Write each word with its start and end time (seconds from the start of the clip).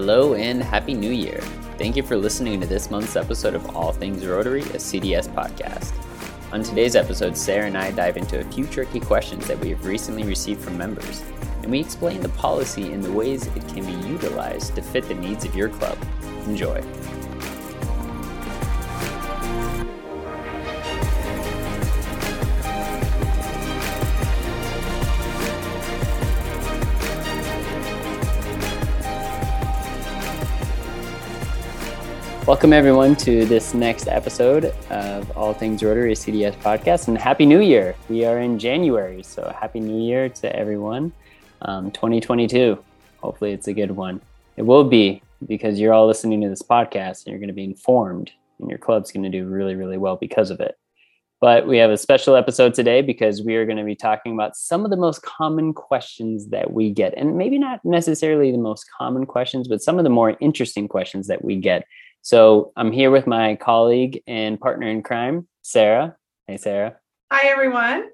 Hello 0.00 0.34
and 0.34 0.62
Happy 0.62 0.94
New 0.94 1.10
Year. 1.10 1.40
Thank 1.76 1.96
you 1.96 2.04
for 2.04 2.16
listening 2.16 2.60
to 2.60 2.68
this 2.68 2.88
month's 2.88 3.16
episode 3.16 3.56
of 3.56 3.74
All 3.74 3.92
Things 3.92 4.24
Rotary, 4.24 4.62
a 4.62 4.78
CDS 4.78 5.26
podcast. 5.34 5.92
On 6.52 6.62
today's 6.62 6.94
episode, 6.94 7.36
Sarah 7.36 7.66
and 7.66 7.76
I 7.76 7.90
dive 7.90 8.16
into 8.16 8.38
a 8.38 8.44
few 8.44 8.64
tricky 8.66 9.00
questions 9.00 9.48
that 9.48 9.58
we 9.58 9.70
have 9.70 9.84
recently 9.84 10.22
received 10.22 10.60
from 10.60 10.78
members, 10.78 11.20
and 11.62 11.72
we 11.72 11.80
explain 11.80 12.20
the 12.20 12.28
policy 12.28 12.92
and 12.92 13.02
the 13.02 13.10
ways 13.10 13.48
it 13.48 13.66
can 13.66 13.84
be 13.84 14.08
utilized 14.08 14.76
to 14.76 14.82
fit 14.82 15.08
the 15.08 15.14
needs 15.14 15.44
of 15.44 15.56
your 15.56 15.68
club. 15.68 15.98
Enjoy. 16.46 16.80
Welcome, 32.48 32.72
everyone, 32.72 33.14
to 33.16 33.44
this 33.44 33.74
next 33.74 34.08
episode 34.08 34.74
of 34.88 35.36
All 35.36 35.52
Things 35.52 35.82
Rotary 35.82 36.14
CDS 36.14 36.56
podcast. 36.62 37.06
And 37.06 37.18
Happy 37.18 37.44
New 37.44 37.60
Year! 37.60 37.94
We 38.08 38.24
are 38.24 38.40
in 38.40 38.58
January, 38.58 39.22
so 39.22 39.54
Happy 39.60 39.80
New 39.80 40.02
Year 40.02 40.30
to 40.30 40.56
everyone. 40.56 41.12
Um, 41.60 41.90
2022. 41.90 42.82
Hopefully, 43.18 43.52
it's 43.52 43.68
a 43.68 43.74
good 43.74 43.90
one. 43.90 44.22
It 44.56 44.62
will 44.62 44.84
be 44.84 45.20
because 45.46 45.78
you're 45.78 45.92
all 45.92 46.06
listening 46.06 46.40
to 46.40 46.48
this 46.48 46.62
podcast 46.62 47.26
and 47.26 47.32
you're 47.32 47.38
going 47.38 47.48
to 47.48 47.52
be 47.52 47.64
informed, 47.64 48.30
and 48.60 48.70
your 48.70 48.78
club's 48.78 49.12
going 49.12 49.30
to 49.30 49.38
do 49.38 49.46
really, 49.46 49.74
really 49.74 49.98
well 49.98 50.16
because 50.16 50.50
of 50.50 50.58
it. 50.58 50.78
But 51.42 51.68
we 51.68 51.76
have 51.76 51.90
a 51.90 51.98
special 51.98 52.34
episode 52.34 52.72
today 52.72 53.02
because 53.02 53.42
we 53.42 53.56
are 53.56 53.66
going 53.66 53.76
to 53.76 53.84
be 53.84 53.94
talking 53.94 54.32
about 54.32 54.56
some 54.56 54.86
of 54.86 54.90
the 54.90 54.96
most 54.96 55.20
common 55.20 55.74
questions 55.74 56.48
that 56.48 56.72
we 56.72 56.92
get. 56.92 57.12
And 57.14 57.36
maybe 57.36 57.58
not 57.58 57.84
necessarily 57.84 58.50
the 58.50 58.58
most 58.58 58.86
common 58.96 59.26
questions, 59.26 59.68
but 59.68 59.82
some 59.82 59.98
of 59.98 60.04
the 60.04 60.10
more 60.10 60.34
interesting 60.40 60.88
questions 60.88 61.26
that 61.26 61.44
we 61.44 61.56
get 61.56 61.84
so 62.22 62.72
I'm 62.76 62.92
here 62.92 63.10
with 63.10 63.26
my 63.26 63.56
colleague 63.56 64.22
and 64.26 64.60
partner 64.60 64.88
in 64.88 65.02
crime, 65.02 65.48
Sarah. 65.62 66.16
Hey, 66.46 66.56
Sarah. 66.56 66.96
Hi, 67.30 67.48
everyone. 67.48 68.04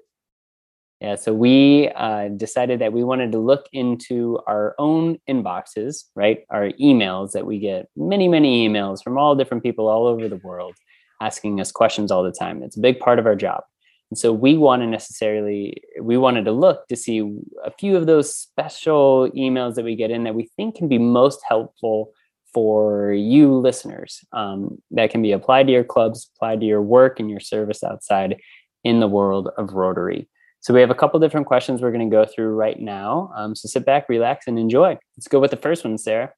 Yeah, 1.01 1.15
so 1.15 1.33
we 1.33 1.89
uh, 1.89 2.29
decided 2.29 2.79
that 2.79 2.93
we 2.93 3.03
wanted 3.03 3.31
to 3.33 3.39
look 3.39 3.67
into 3.73 4.39
our 4.47 4.75
own 4.79 5.17
inboxes, 5.29 6.05
right? 6.15 6.45
Our 6.49 6.69
emails 6.81 7.33
that 7.33 7.45
we 7.45 7.59
get 7.59 7.89
many, 7.95 8.27
many 8.27 8.67
emails 8.67 9.03
from 9.03 9.17
all 9.17 9.35
different 9.35 9.61
people 9.61 9.87
all 9.87 10.07
over 10.07 10.29
the 10.29 10.37
world 10.37 10.75
asking 11.21 11.59
us 11.59 11.71
questions 11.71 12.11
all 12.11 12.23
the 12.23 12.31
time. 12.31 12.63
It's 12.63 12.77
a 12.77 12.81
big 12.81 12.99
part 12.99 13.19
of 13.19 13.25
our 13.25 13.35
job. 13.35 13.63
And 14.11 14.17
so 14.17 14.31
we 14.31 14.57
want 14.57 14.83
to 14.83 14.87
necessarily, 14.87 15.81
we 16.01 16.17
wanted 16.17 16.45
to 16.45 16.51
look 16.51 16.87
to 16.87 16.95
see 16.95 17.19
a 17.63 17.71
few 17.71 17.97
of 17.97 18.05
those 18.05 18.33
special 18.33 19.29
emails 19.31 19.75
that 19.75 19.85
we 19.85 19.95
get 19.95 20.11
in 20.11 20.23
that 20.23 20.35
we 20.35 20.49
think 20.55 20.75
can 20.75 20.87
be 20.87 20.97
most 20.97 21.41
helpful 21.47 22.13
for 22.55 23.11
you 23.11 23.53
listeners 23.57 24.23
um, 24.31 24.81
that 24.91 25.09
can 25.09 25.21
be 25.21 25.33
applied 25.33 25.67
to 25.67 25.73
your 25.73 25.83
clubs, 25.83 26.31
applied 26.35 26.61
to 26.61 26.65
your 26.65 26.81
work 26.81 27.19
and 27.19 27.29
your 27.29 27.41
service 27.41 27.83
outside 27.83 28.37
in 28.85 29.01
the 29.01 29.09
world 29.09 29.49
of 29.57 29.73
Rotary. 29.73 30.29
So 30.61 30.73
we 30.73 30.79
have 30.79 30.89
a 30.89 30.95
couple 30.95 31.19
different 31.19 31.47
questions 31.47 31.81
we're 31.81 31.91
going 31.91 32.09
to 32.09 32.15
go 32.15 32.25
through 32.25 32.55
right 32.55 32.79
now. 32.79 33.29
Um, 33.35 33.55
so 33.55 33.67
sit 33.67 33.85
back, 33.85 34.07
relax, 34.07 34.47
and 34.47 34.57
enjoy. 34.57 34.97
Let's 35.17 35.27
go 35.27 35.41
with 35.41 35.51
the 35.51 35.57
first 35.57 35.83
one, 35.83 35.97
Sarah. 35.97 36.31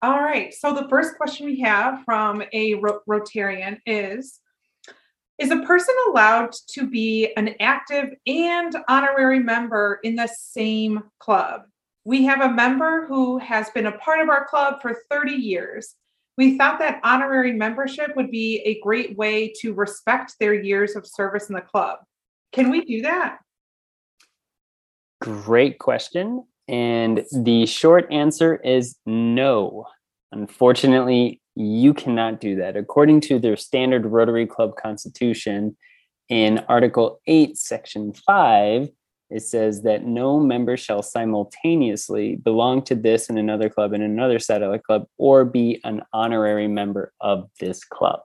All 0.00 0.22
right. 0.22 0.54
So 0.54 0.72
the 0.72 0.88
first 0.88 1.16
question 1.18 1.44
we 1.44 1.60
have 1.60 2.02
from 2.06 2.42
a 2.54 2.76
Rotarian 2.76 3.78
is 3.84 4.40
Is 5.36 5.50
a 5.50 5.60
person 5.62 5.94
allowed 6.08 6.52
to 6.70 6.88
be 6.88 7.30
an 7.36 7.54
active 7.60 8.14
and 8.26 8.74
honorary 8.88 9.40
member 9.40 10.00
in 10.02 10.16
the 10.16 10.28
same 10.28 11.02
club? 11.18 11.64
We 12.08 12.24
have 12.24 12.40
a 12.40 12.48
member 12.48 13.04
who 13.06 13.36
has 13.36 13.68
been 13.68 13.84
a 13.84 13.92
part 13.98 14.20
of 14.20 14.30
our 14.30 14.46
club 14.46 14.80
for 14.80 14.96
30 15.10 15.32
years. 15.32 15.94
We 16.38 16.56
thought 16.56 16.78
that 16.78 17.00
honorary 17.04 17.52
membership 17.52 18.16
would 18.16 18.30
be 18.30 18.62
a 18.64 18.80
great 18.80 19.18
way 19.18 19.52
to 19.60 19.74
respect 19.74 20.36
their 20.40 20.54
years 20.54 20.96
of 20.96 21.06
service 21.06 21.50
in 21.50 21.54
the 21.54 21.60
club. 21.60 21.98
Can 22.52 22.70
we 22.70 22.82
do 22.82 23.02
that? 23.02 23.40
Great 25.20 25.80
question. 25.80 26.46
And 26.66 27.26
the 27.30 27.66
short 27.66 28.10
answer 28.10 28.56
is 28.56 28.96
no. 29.04 29.84
Unfortunately, 30.32 31.42
you 31.56 31.92
cannot 31.92 32.40
do 32.40 32.56
that. 32.56 32.74
According 32.74 33.20
to 33.22 33.38
their 33.38 33.58
standard 33.58 34.06
Rotary 34.06 34.46
Club 34.46 34.76
Constitution, 34.82 35.76
in 36.30 36.64
Article 36.70 37.20
8, 37.26 37.58
Section 37.58 38.14
5, 38.14 38.88
it 39.30 39.42
says 39.42 39.82
that 39.82 40.06
no 40.06 40.40
member 40.40 40.76
shall 40.76 41.02
simultaneously 41.02 42.36
belong 42.36 42.82
to 42.82 42.94
this 42.94 43.28
and 43.28 43.38
another 43.38 43.68
club 43.68 43.92
and 43.92 44.02
another 44.02 44.38
satellite 44.38 44.84
club 44.84 45.06
or 45.18 45.44
be 45.44 45.80
an 45.84 46.02
honorary 46.12 46.68
member 46.68 47.12
of 47.20 47.48
this 47.60 47.84
club. 47.84 48.20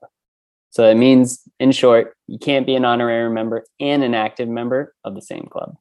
So 0.69 0.89
it 0.89 0.95
means, 0.95 1.41
in 1.59 1.71
short, 1.71 2.15
you 2.27 2.39
can't 2.39 2.65
be 2.65 2.75
an 2.75 2.85
honorary 2.85 3.29
member 3.29 3.65
and 3.79 4.03
an 4.03 4.15
active 4.15 4.49
member 4.49 4.95
of 5.03 5.13
the 5.13 5.21
same 5.21 5.47
club. 5.51 5.75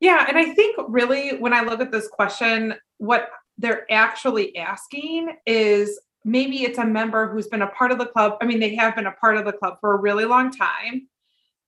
Yeah. 0.00 0.24
And 0.26 0.36
I 0.36 0.54
think 0.54 0.76
really 0.88 1.36
when 1.36 1.52
I 1.52 1.60
look 1.60 1.80
at 1.80 1.92
this 1.92 2.08
question, 2.08 2.74
what 2.98 3.28
they're 3.58 3.90
actually 3.92 4.56
asking 4.56 5.36
is 5.46 6.00
maybe 6.24 6.64
it's 6.64 6.78
a 6.78 6.84
member 6.84 7.28
who's 7.28 7.46
been 7.46 7.62
a 7.62 7.68
part 7.68 7.92
of 7.92 7.98
the 7.98 8.06
club. 8.06 8.38
I 8.40 8.46
mean, 8.46 8.60
they 8.60 8.74
have 8.74 8.96
been 8.96 9.06
a 9.06 9.12
part 9.12 9.36
of 9.36 9.44
the 9.44 9.52
club 9.52 9.76
for 9.80 9.94
a 9.94 10.00
really 10.00 10.24
long 10.24 10.50
time, 10.50 11.08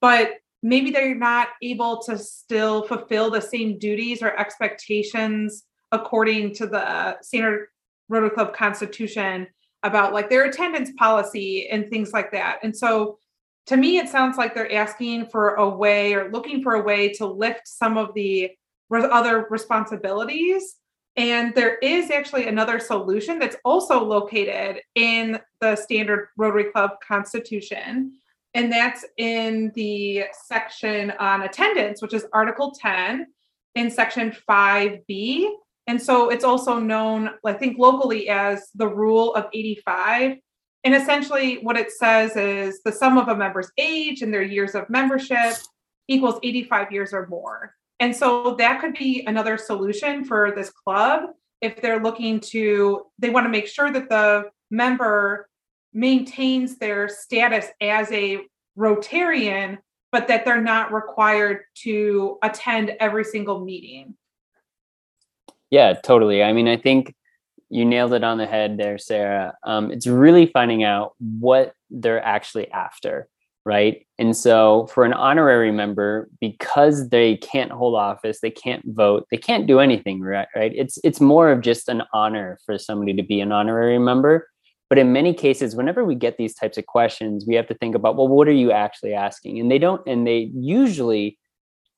but 0.00 0.32
maybe 0.62 0.90
they're 0.90 1.14
not 1.14 1.48
able 1.60 2.00
to 2.02 2.16
still 2.16 2.86
fulfill 2.86 3.30
the 3.30 3.40
same 3.40 3.78
duties 3.78 4.22
or 4.22 4.38
expectations 4.38 5.64
according 5.90 6.54
to 6.54 6.66
the 6.66 7.20
standard 7.20 7.68
Rotary 8.08 8.30
Club 8.30 8.54
constitution 8.54 9.46
about 9.82 10.12
like 10.12 10.30
their 10.30 10.44
attendance 10.44 10.90
policy 10.96 11.68
and 11.68 11.90
things 11.90 12.12
like 12.12 12.30
that. 12.32 12.58
And 12.62 12.76
so 12.76 13.18
to 13.66 13.76
me, 13.76 13.98
it 13.98 14.08
sounds 14.08 14.36
like 14.36 14.54
they're 14.54 14.72
asking 14.72 15.26
for 15.26 15.54
a 15.54 15.68
way 15.68 16.14
or 16.14 16.30
looking 16.30 16.62
for 16.62 16.74
a 16.74 16.82
way 16.82 17.08
to 17.14 17.26
lift 17.26 17.66
some 17.66 17.96
of 17.96 18.14
the 18.14 18.50
other 18.92 19.46
responsibilities. 19.50 20.76
And 21.16 21.54
there 21.54 21.76
is 21.76 22.10
actually 22.10 22.48
another 22.48 22.78
solution 22.78 23.38
that's 23.38 23.56
also 23.64 24.02
located 24.02 24.80
in 24.94 25.38
the 25.60 25.76
standard 25.76 26.28
Rotary 26.36 26.64
Club 26.64 26.92
constitution 27.06 28.12
and 28.54 28.70
that's 28.70 29.04
in 29.16 29.72
the 29.74 30.24
section 30.46 31.12
on 31.12 31.42
attendance, 31.42 32.02
which 32.02 32.14
is 32.14 32.26
Article 32.32 32.72
10 32.72 33.26
in 33.74 33.90
Section 33.90 34.34
5B. 34.48 35.48
And 35.86 36.00
so 36.00 36.28
it's 36.28 36.44
also 36.44 36.78
known, 36.78 37.30
I 37.44 37.54
think, 37.54 37.78
locally 37.78 38.28
as 38.28 38.68
the 38.74 38.86
Rule 38.86 39.34
of 39.34 39.46
85. 39.52 40.36
And 40.84 40.94
essentially, 40.94 41.56
what 41.62 41.76
it 41.76 41.91
says 41.91 42.36
is 42.36 42.82
the 42.84 42.92
sum 42.92 43.16
of 43.16 43.28
a 43.28 43.36
member's 43.36 43.70
age 43.78 44.20
and 44.20 44.32
their 44.32 44.42
years 44.42 44.74
of 44.74 44.91
membership 44.91 45.54
equals 46.08 46.38
85 46.42 46.92
years 46.92 47.12
or 47.12 47.26
more. 47.28 47.74
And 48.00 48.14
so 48.14 48.56
that 48.56 48.80
could 48.80 48.94
be 48.94 49.24
another 49.26 49.56
solution 49.56 50.24
for 50.24 50.52
this 50.54 50.70
club 50.70 51.30
if 51.60 51.80
they're 51.80 52.02
looking 52.02 52.41
to, 52.41 53.06
they 53.18 53.30
want 53.30 53.46
to 53.46 53.50
make 53.50 53.68
sure 53.68 53.91
that 53.91 54.08
the 54.08 54.50
member 54.70 55.48
maintains 55.92 56.78
their 56.78 57.08
status 57.08 57.66
as 57.80 58.10
a 58.12 58.41
Rotarian, 58.78 59.78
but 60.10 60.28
that 60.28 60.44
they're 60.44 60.60
not 60.60 60.92
required 60.92 61.62
to 61.82 62.38
attend 62.42 62.92
every 63.00 63.25
single 63.25 63.64
meeting. 63.64 64.14
Yeah, 65.71 65.94
totally. 65.94 66.42
I 66.42 66.53
mean, 66.53 66.68
I 66.68 66.77
think 66.77 67.15
you 67.71 67.86
nailed 67.86 68.12
it 68.12 68.22
on 68.22 68.36
the 68.36 68.47
head 68.47 68.77
there, 68.77 68.98
Sarah. 68.98 69.54
Um, 69.65 69.91
it's 69.91 70.06
really 70.06 70.47
finding 70.47 70.84
out 70.84 71.15
what 71.18 71.72
they're 71.91 72.22
actually 72.22 72.71
after, 72.71 73.27
right? 73.65 74.06
And 74.18 74.36
so, 74.36 74.86
for 74.92 75.04
an 75.04 75.15
honorary 75.15 75.72
member, 75.72 76.28
because 76.39 77.09
they 77.09 77.39
can't 77.39 77.72
hold 77.72 77.94
office, 77.94 78.41
they 78.41 78.50
can't 78.50 78.84
vote, 78.89 79.27
they 79.30 79.39
can't 79.39 79.66
do 79.66 79.80
anything, 79.80 80.21
right? 80.21 80.48
Right? 80.54 80.72
It's 80.74 80.98
it's 81.03 81.22
more 81.22 81.50
of 81.50 81.62
just 81.62 81.89
an 81.89 82.03
honor 82.12 82.59
for 82.66 82.77
somebody 82.77 83.15
to 83.15 83.22
be 83.22 83.41
an 83.41 83.53
honorary 83.53 83.98
member. 83.98 84.47
But 84.92 84.98
in 84.98 85.10
many 85.10 85.33
cases, 85.33 85.74
whenever 85.74 86.04
we 86.04 86.15
get 86.15 86.36
these 86.36 86.54
types 86.54 86.77
of 86.77 86.84
questions, 86.84 87.47
we 87.48 87.54
have 87.54 87.66
to 87.68 87.74
think 87.74 87.94
about, 87.94 88.15
well, 88.15 88.28
what 88.28 88.47
are 88.47 88.53
you 88.53 88.72
actually 88.72 89.15
asking? 89.15 89.59
And 89.59 89.71
they 89.71 89.78
don't, 89.78 90.06
and 90.06 90.27
they 90.27 90.50
usually 90.54 91.39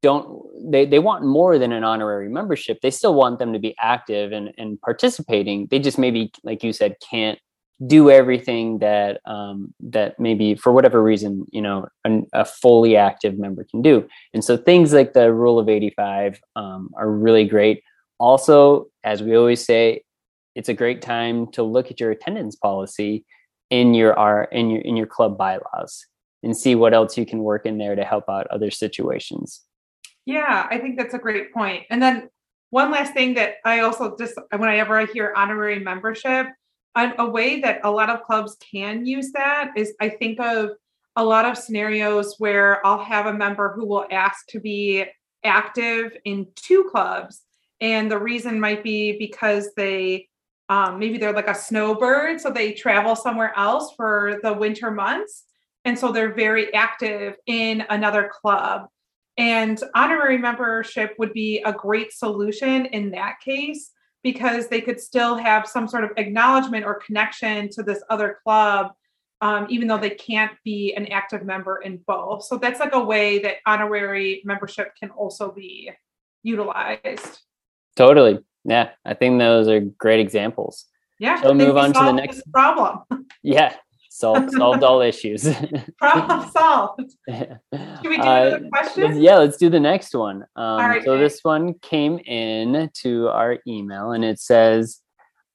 don't, 0.01 0.41
they, 0.71 0.87
they 0.87 1.01
want 1.01 1.25
more 1.25 1.59
than 1.59 1.73
an 1.73 1.83
honorary 1.83 2.29
membership. 2.29 2.79
They 2.83 2.93
still 2.93 3.15
want 3.15 3.41
them 3.41 3.53
to 3.53 3.59
be 3.59 3.75
active 3.81 4.31
and, 4.31 4.53
and 4.59 4.81
participating. 4.81 5.67
They 5.73 5.81
just 5.81 5.99
maybe, 5.99 6.31
like 6.45 6.63
you 6.63 6.73
said, 6.73 6.95
can't 7.11 7.37
do 7.85 8.13
everything 8.13 8.79
that 8.79 9.21
um, 9.27 9.75
that 9.81 10.21
maybe 10.21 10.55
for 10.55 10.73
whatever 10.73 11.03
reason 11.03 11.47
you 11.51 11.61
know 11.61 11.89
an, 12.05 12.29
a 12.33 12.45
fully 12.45 12.97
active 12.97 13.37
member 13.37 13.65
can 13.65 13.83
do 13.83 14.07
and 14.33 14.45
so 14.45 14.57
things 14.57 14.93
like 14.93 15.13
the 15.13 15.33
rule 15.33 15.59
of 15.59 15.69
85 15.69 16.41
um, 16.55 16.91
are 16.97 17.11
really 17.11 17.45
great 17.45 17.83
also 18.21 18.87
as 19.03 19.25
we 19.25 19.37
always 19.37 19.65
say 19.65 20.05
it's 20.55 20.69
a 20.69 20.75
great 20.75 21.03
time 21.03 21.51
to 21.53 21.63
look 21.63 21.91
at 21.91 22.01
your 22.01 22.11
attendance 22.11 22.57
policy 22.57 23.25
in 23.71 23.95
your 23.95 24.19
R 24.19 24.45
in 24.53 24.71
your 24.71 24.81
in 24.83 24.97
your 24.97 25.07
club 25.07 25.37
bylaws 25.37 26.07
and 26.43 26.57
see 26.57 26.75
what 26.75 26.95
else 26.95 27.17
you 27.17 27.25
can 27.25 27.41
work 27.41 27.65
in 27.67 27.79
there 27.79 27.97
to 27.97 28.05
help 28.05 28.29
out 28.29 28.47
other 28.49 28.71
situations. 28.71 29.63
Yeah, 30.27 30.67
I 30.71 30.79
think 30.79 30.99
that's 30.99 31.15
a 31.15 31.19
great 31.19 31.53
point. 31.53 31.85
And 31.91 32.03
then 32.03 32.29
one 32.71 32.91
last 32.91 33.15
thing 33.15 33.35
that 33.35 33.57
I 33.65 33.81
also 33.81 34.17
just 34.17 34.35
whenever 34.51 34.99
I 34.99 35.07
hear 35.07 35.33
honorary 35.37 35.79
membership, 35.79 36.49
a 36.97 37.29
way 37.29 37.61
that 37.61 37.81
a 37.85 37.91
lot 37.91 38.11
of 38.11 38.23
clubs 38.23 38.57
can 38.57 39.05
use 39.05 39.33
that 39.33 39.73
is 39.77 39.95
I 40.01 40.09
think 40.09 40.41
of 40.41 40.71
a 41.17 41.25
lot 41.25 41.45
of 41.45 41.57
scenarios 41.57 42.37
where 42.39 42.85
I'll 42.87 43.03
have 43.03 43.27
a 43.27 43.33
member 43.33 43.73
who 43.75 43.87
will 43.87 44.07
ask 44.11 44.47
to 44.49 44.61
be 44.61 45.05
active 45.45 46.17
in 46.25 46.49
two 46.57 46.89
clubs. 46.91 47.43
And 47.81 48.11
the 48.11 48.19
reason 48.19 48.61
might 48.61 48.83
be 48.83 49.19
because 49.19 49.71
they 49.77 50.29
um, 50.69 50.99
maybe 50.99 51.19
they're 51.19 51.33
like 51.33 51.49
a 51.49 51.55
snowbird, 51.55 52.41
so 52.41 52.51
they 52.51 52.73
travel 52.73 53.15
somewhere 53.15 53.53
else 53.57 53.95
for 53.97 54.41
the 54.43 54.53
winter 54.53 54.91
months. 54.91 55.45
And 55.85 55.99
so 55.99 56.11
they're 56.11 56.33
very 56.33 56.73
active 56.73 57.37
in 57.47 57.85
another 57.91 58.31
club. 58.33 58.89
And 59.37 59.83
honorary 59.95 60.39
membership 60.39 61.15
would 61.19 61.33
be 61.33 61.61
a 61.65 61.73
great 61.73 62.13
solution 62.13 62.87
in 62.87 63.11
that 63.11 63.41
case 63.45 63.91
because 64.23 64.69
they 64.69 64.81
could 64.81 64.99
still 64.99 65.37
have 65.37 65.67
some 65.69 65.87
sort 65.87 66.05
of 66.05 66.11
acknowledgement 66.17 66.87
or 66.87 66.95
connection 66.95 67.69
to 67.71 67.83
this 67.83 68.03
other 68.09 68.39
club, 68.43 68.93
um, 69.43 69.67
even 69.69 69.87
though 69.87 69.99
they 69.99 70.11
can't 70.11 70.53
be 70.65 70.95
an 70.95 71.07
active 71.09 71.45
member 71.45 71.83
in 71.83 71.99
both. 72.07 72.45
So 72.45 72.57
that's 72.57 72.81
like 72.81 72.95
a 72.95 73.05
way 73.05 73.41
that 73.41 73.57
honorary 73.67 74.41
membership 74.45 74.95
can 74.99 75.11
also 75.11 75.53
be 75.53 75.91
utilized. 76.43 77.41
Totally. 77.97 78.39
Yeah, 78.65 78.91
I 79.05 79.15
think 79.15 79.39
those 79.39 79.69
are 79.69 79.81
great 79.81 80.21
examples. 80.21 80.87
Yeah. 81.19 81.41
So 81.43 81.55
move 81.55 81.77
on 81.77 81.93
to 81.93 82.01
the 82.01 82.13
next 82.13 82.43
problem. 82.53 83.01
Yeah, 83.47 83.75
solved 84.09 84.53
solved 84.57 84.83
all 84.83 85.03
issues. 85.03 85.47
Problem 85.99 86.51
solved. 86.51 87.15
Should 87.29 87.59
we 88.05 88.17
do 88.17 88.23
uh, 88.23 88.59
question? 88.73 89.21
Yeah, 89.21 89.37
let's 89.37 89.59
do 89.59 89.69
the 89.69 89.81
next 89.81 90.15
one. 90.15 90.47
Um, 90.57 91.03
so 91.05 91.19
this 91.19 91.41
one 91.43 91.75
came 91.81 92.19
in 92.21 92.91
to 93.03 93.29
our 93.29 93.59
email, 93.67 94.13
and 94.13 94.25
it 94.25 94.41
says, 94.41 95.01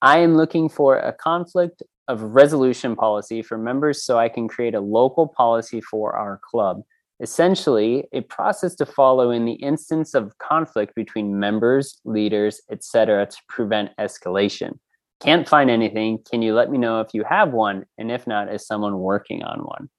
"I 0.04 0.20
am 0.20 0.38
looking 0.38 0.70
for 0.70 0.98
a 0.98 1.12
conflict 1.14 1.82
of 2.08 2.22
resolution 2.22 2.96
policy 2.96 3.42
for 3.42 3.58
members, 3.58 4.04
so 4.04 4.20
I 4.20 4.30
can 4.30 4.48
create 4.48 4.76
a 4.76 4.82
local 4.82 5.28
policy 5.28 5.82
for 5.82 6.16
our 6.16 6.40
club." 6.44 6.84
Essentially, 7.22 8.08
a 8.14 8.22
process 8.22 8.76
to 8.76 8.86
follow 8.86 9.32
in 9.32 9.46
the 9.46 9.54
instance 9.54 10.14
of 10.14 10.38
conflict 10.38 10.96
between 10.96 11.38
members, 11.38 12.00
leaders, 12.06 12.62
etc., 12.72 13.26
to 13.26 13.38
prevent 13.50 13.92
escalation. 14.00 14.80
Can't 15.20 15.48
find 15.48 15.70
anything. 15.70 16.20
Can 16.30 16.42
you 16.42 16.54
let 16.54 16.72
me 16.72 16.78
know 16.78 17.02
if 17.02 17.10
you 17.14 17.26
have 17.26 17.52
one? 17.52 17.86
And 17.98 18.10
if 18.10 18.26
not, 18.26 18.54
is 18.54 18.66
someone 18.66 19.00
working 19.00 19.44
on 19.44 19.60
one? 19.60 19.90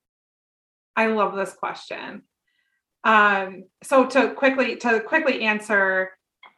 I 0.96 1.08
love 1.08 1.36
this 1.36 1.52
question. 1.52 2.22
Um, 3.04 3.64
so 3.82 4.06
to 4.06 4.32
quickly 4.32 4.76
to 4.76 5.00
quickly 5.00 5.42
answer, 5.42 6.10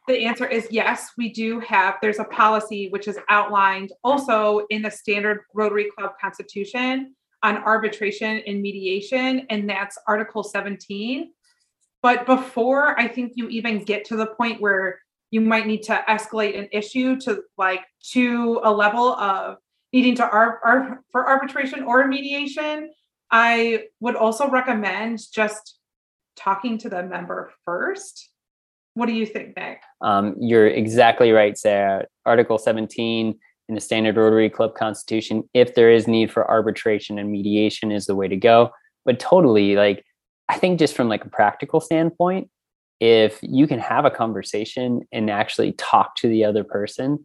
the 0.07 0.25
answer 0.25 0.45
is 0.45 0.67
yes, 0.71 1.11
we 1.17 1.31
do 1.31 1.59
have. 1.59 1.95
There's 2.01 2.19
a 2.19 2.25
policy 2.25 2.87
which 2.89 3.07
is 3.07 3.17
outlined 3.29 3.91
also 4.03 4.65
in 4.69 4.81
the 4.81 4.91
standard 4.91 5.41
Rotary 5.53 5.89
Club 5.97 6.11
Constitution 6.19 7.15
on 7.43 7.57
arbitration 7.57 8.41
and 8.47 8.61
mediation, 8.61 9.45
and 9.49 9.69
that's 9.69 9.97
Article 10.07 10.43
17. 10.43 11.31
But 12.01 12.25
before 12.25 12.99
I 12.99 13.07
think 13.07 13.33
you 13.35 13.47
even 13.49 13.83
get 13.83 14.05
to 14.05 14.15
the 14.15 14.27
point 14.27 14.61
where 14.61 14.99
you 15.33 15.41
might 15.41 15.65
need 15.65 15.81
to 15.81 16.03
escalate 16.07 16.57
an 16.57 16.67
issue 16.71 17.19
to 17.21 17.41
like 17.57 17.81
to 18.11 18.61
a 18.63 18.71
level 18.71 19.15
of 19.15 19.57
needing 19.91 20.13
to 20.15 20.29
ar-, 20.29 20.59
ar- 20.63 21.03
for 21.11 21.27
arbitration 21.27 21.83
or 21.83 22.07
mediation 22.07 22.91
i 23.31 23.85
would 23.99 24.15
also 24.15 24.47
recommend 24.49 25.19
just 25.33 25.79
talking 26.35 26.79
to 26.79 26.89
the 26.89 27.03
member 27.03 27.51
first. 27.63 28.29
What 28.95 29.07
do 29.07 29.13
you 29.13 29.25
think 29.25 29.55
nick 29.57 29.81
um, 30.01 30.35
you're 30.39 30.67
exactly 30.67 31.31
right 31.31 31.57
sarah. 31.57 32.05
Article 32.27 32.59
17 32.59 33.39
in 33.69 33.75
the 33.75 33.81
standard 33.81 34.17
rotary 34.17 34.49
club 34.49 34.75
constitution 34.75 35.47
if 35.53 35.75
there 35.75 35.91
is 35.91 36.07
need 36.07 36.31
for 36.31 36.49
arbitration 36.49 37.17
and 37.17 37.31
mediation 37.31 37.91
is 37.91 38.05
the 38.05 38.15
way 38.15 38.27
to 38.27 38.35
go 38.35 38.69
but 39.05 39.19
totally 39.19 39.75
like 39.75 40.03
i 40.49 40.57
think 40.57 40.79
just 40.79 40.95
from 40.95 41.09
like 41.09 41.23
a 41.25 41.29
practical 41.29 41.79
standpoint 41.79 42.49
if 43.03 43.37
you 43.41 43.67
can 43.67 43.79
have 43.79 44.05
a 44.05 44.09
conversation 44.09 45.01
and 45.11 45.29
actually 45.29 45.73
talk 45.73 46.15
to 46.15 46.29
the 46.29 46.45
other 46.45 46.63
person, 46.63 47.21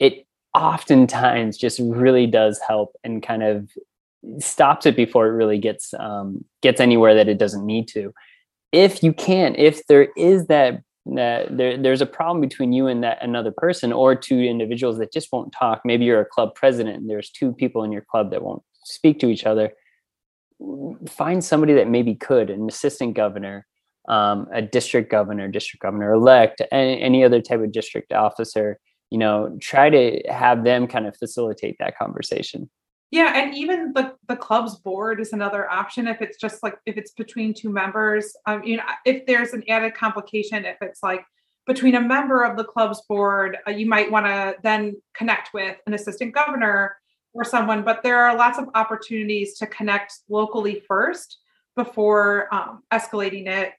it 0.00 0.26
oftentimes 0.56 1.56
just 1.56 1.78
really 1.78 2.26
does 2.26 2.58
help 2.66 2.96
and 3.04 3.22
kind 3.22 3.44
of 3.44 3.70
stops 4.40 4.86
it 4.86 4.96
before 4.96 5.28
it 5.28 5.30
really 5.30 5.56
gets 5.56 5.94
um, 5.94 6.44
gets 6.62 6.80
anywhere 6.80 7.14
that 7.14 7.28
it 7.28 7.38
doesn't 7.38 7.64
need 7.64 7.86
to. 7.86 8.12
If 8.72 9.04
you 9.04 9.12
can, 9.12 9.54
if 9.54 9.86
there 9.86 10.08
is 10.16 10.46
that 10.48 10.82
that 11.16 11.56
there, 11.56 11.76
there's 11.76 12.00
a 12.00 12.06
problem 12.06 12.40
between 12.40 12.72
you 12.72 12.86
and 12.86 13.02
that 13.02 13.18
another 13.22 13.50
person 13.50 13.92
or 13.92 14.14
two 14.14 14.38
individuals 14.38 14.98
that 14.98 15.12
just 15.12 15.28
won't 15.32 15.52
talk 15.52 15.80
maybe 15.84 16.04
you're 16.04 16.20
a 16.20 16.26
club 16.26 16.54
president 16.54 16.96
and 16.96 17.10
there's 17.10 17.30
two 17.30 17.52
people 17.52 17.82
in 17.84 17.92
your 17.92 18.04
club 18.10 18.30
that 18.30 18.42
won't 18.42 18.62
speak 18.84 19.18
to 19.18 19.28
each 19.28 19.44
other 19.44 19.72
find 21.08 21.42
somebody 21.42 21.72
that 21.74 21.88
maybe 21.88 22.14
could 22.14 22.50
an 22.50 22.68
assistant 22.68 23.14
governor 23.14 23.66
um, 24.08 24.48
a 24.52 24.62
district 24.62 25.10
governor, 25.10 25.48
district 25.48 25.82
governor 25.82 26.12
elect, 26.12 26.62
any, 26.72 27.00
any 27.00 27.24
other 27.24 27.40
type 27.40 27.60
of 27.60 27.72
district 27.72 28.12
officer, 28.12 28.78
you 29.10 29.18
know, 29.18 29.56
try 29.60 29.90
to 29.90 30.22
have 30.28 30.64
them 30.64 30.86
kind 30.86 31.06
of 31.06 31.16
facilitate 31.16 31.76
that 31.78 31.96
conversation. 31.96 32.70
Yeah, 33.10 33.32
and 33.36 33.54
even 33.54 33.92
the 33.92 34.14
the 34.28 34.36
club's 34.36 34.76
board 34.76 35.20
is 35.20 35.32
another 35.32 35.68
option 35.68 36.06
if 36.06 36.22
it's 36.22 36.38
just 36.38 36.62
like 36.62 36.78
if 36.86 36.96
it's 36.96 37.10
between 37.12 37.54
two 37.54 37.70
members. 37.70 38.34
Um, 38.46 38.62
you 38.62 38.76
know, 38.76 38.84
if 39.04 39.26
there's 39.26 39.52
an 39.52 39.64
added 39.68 39.94
complication, 39.94 40.64
if 40.64 40.76
it's 40.80 41.02
like 41.02 41.24
between 41.66 41.96
a 41.96 42.00
member 42.00 42.44
of 42.44 42.56
the 42.56 42.64
club's 42.64 43.02
board, 43.08 43.58
uh, 43.66 43.72
you 43.72 43.86
might 43.86 44.10
want 44.10 44.26
to 44.26 44.54
then 44.62 44.96
connect 45.14 45.52
with 45.52 45.76
an 45.86 45.94
assistant 45.94 46.34
governor 46.34 46.96
or 47.32 47.44
someone. 47.44 47.82
But 47.82 48.02
there 48.02 48.18
are 48.18 48.36
lots 48.36 48.58
of 48.58 48.68
opportunities 48.74 49.58
to 49.58 49.66
connect 49.66 50.14
locally 50.28 50.82
first 50.86 51.38
before 51.76 52.52
um, 52.52 52.82
escalating 52.92 53.46
it 53.48 53.72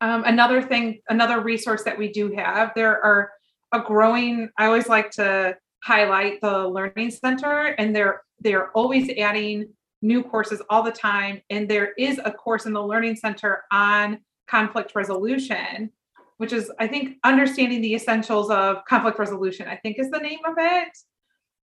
um, 0.00 0.24
another 0.24 0.62
thing, 0.62 1.00
another 1.08 1.40
resource 1.40 1.82
that 1.84 1.98
we 1.98 2.10
do 2.10 2.32
have, 2.32 2.72
there 2.74 3.02
are 3.04 3.32
a 3.72 3.80
growing, 3.80 4.48
I 4.56 4.66
always 4.66 4.88
like 4.88 5.10
to 5.12 5.56
highlight 5.82 6.40
the 6.40 6.68
Learning 6.68 7.10
Center, 7.10 7.74
and 7.78 7.94
they're 7.94 8.22
they're 8.40 8.70
always 8.70 9.10
adding 9.18 9.68
new 10.02 10.22
courses 10.22 10.62
all 10.70 10.82
the 10.82 10.92
time. 10.92 11.40
And 11.50 11.68
there 11.68 11.92
is 11.98 12.20
a 12.24 12.30
course 12.30 12.66
in 12.66 12.72
the 12.72 12.82
Learning 12.82 13.16
Center 13.16 13.64
on 13.72 14.20
conflict 14.46 14.92
resolution, 14.94 15.90
which 16.36 16.52
is, 16.52 16.70
I 16.78 16.86
think, 16.86 17.16
understanding 17.24 17.80
the 17.80 17.94
essentials 17.94 18.50
of 18.50 18.84
conflict 18.88 19.18
resolution, 19.18 19.66
I 19.66 19.76
think 19.76 19.98
is 19.98 20.10
the 20.10 20.20
name 20.20 20.38
of 20.46 20.54
it. 20.56 20.96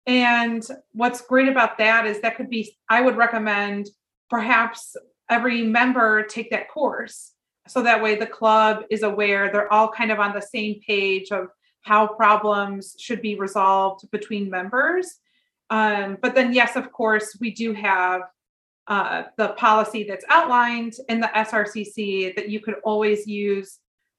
And 0.06 0.66
what's 0.92 1.22
great 1.22 1.50
about 1.50 1.78
that 1.80 2.06
is 2.06 2.22
that 2.22 2.36
could 2.36 2.50
be, 2.50 2.78
I 2.88 3.02
would 3.02 3.18
recommend 3.18 3.90
perhaps 4.30 4.96
every 5.30 5.64
member 5.64 6.24
take 6.24 6.52
that 6.52 6.70
course 6.70 7.34
so 7.68 7.84
that 7.84 8.02
way 8.02 8.16
the 8.16 8.26
club 8.26 8.84
is 8.90 9.04
aware 9.04 9.52
they're 9.52 9.72
all 9.72 9.90
kind 9.90 10.12
of 10.12 10.20
on 10.20 10.34
the 10.34 10.42
same 10.42 10.80
page 10.86 11.32
of 11.32 11.48
how 11.82 12.08
problems 12.08 12.96
should 13.00 13.22
be 13.22 13.36
resolved 13.36 14.10
between 14.12 14.50
members. 14.50 15.16
Um, 15.70 16.18
but 16.22 16.36
then 16.36 16.54
yes 16.54 16.76
of 16.76 16.92
course 16.92 17.38
we 17.40 17.52
do 17.52 17.74
have 17.74 18.22
uh, 18.88 19.24
the 19.38 19.50
policy 19.50 20.04
that's 20.04 20.26
outlined 20.30 20.94
in 21.10 21.20
the 21.20 21.28
srcc 21.28 22.36
that 22.36 22.50
you 22.50 22.60
could 22.60 22.76
always 22.84 23.28
use 23.28 23.78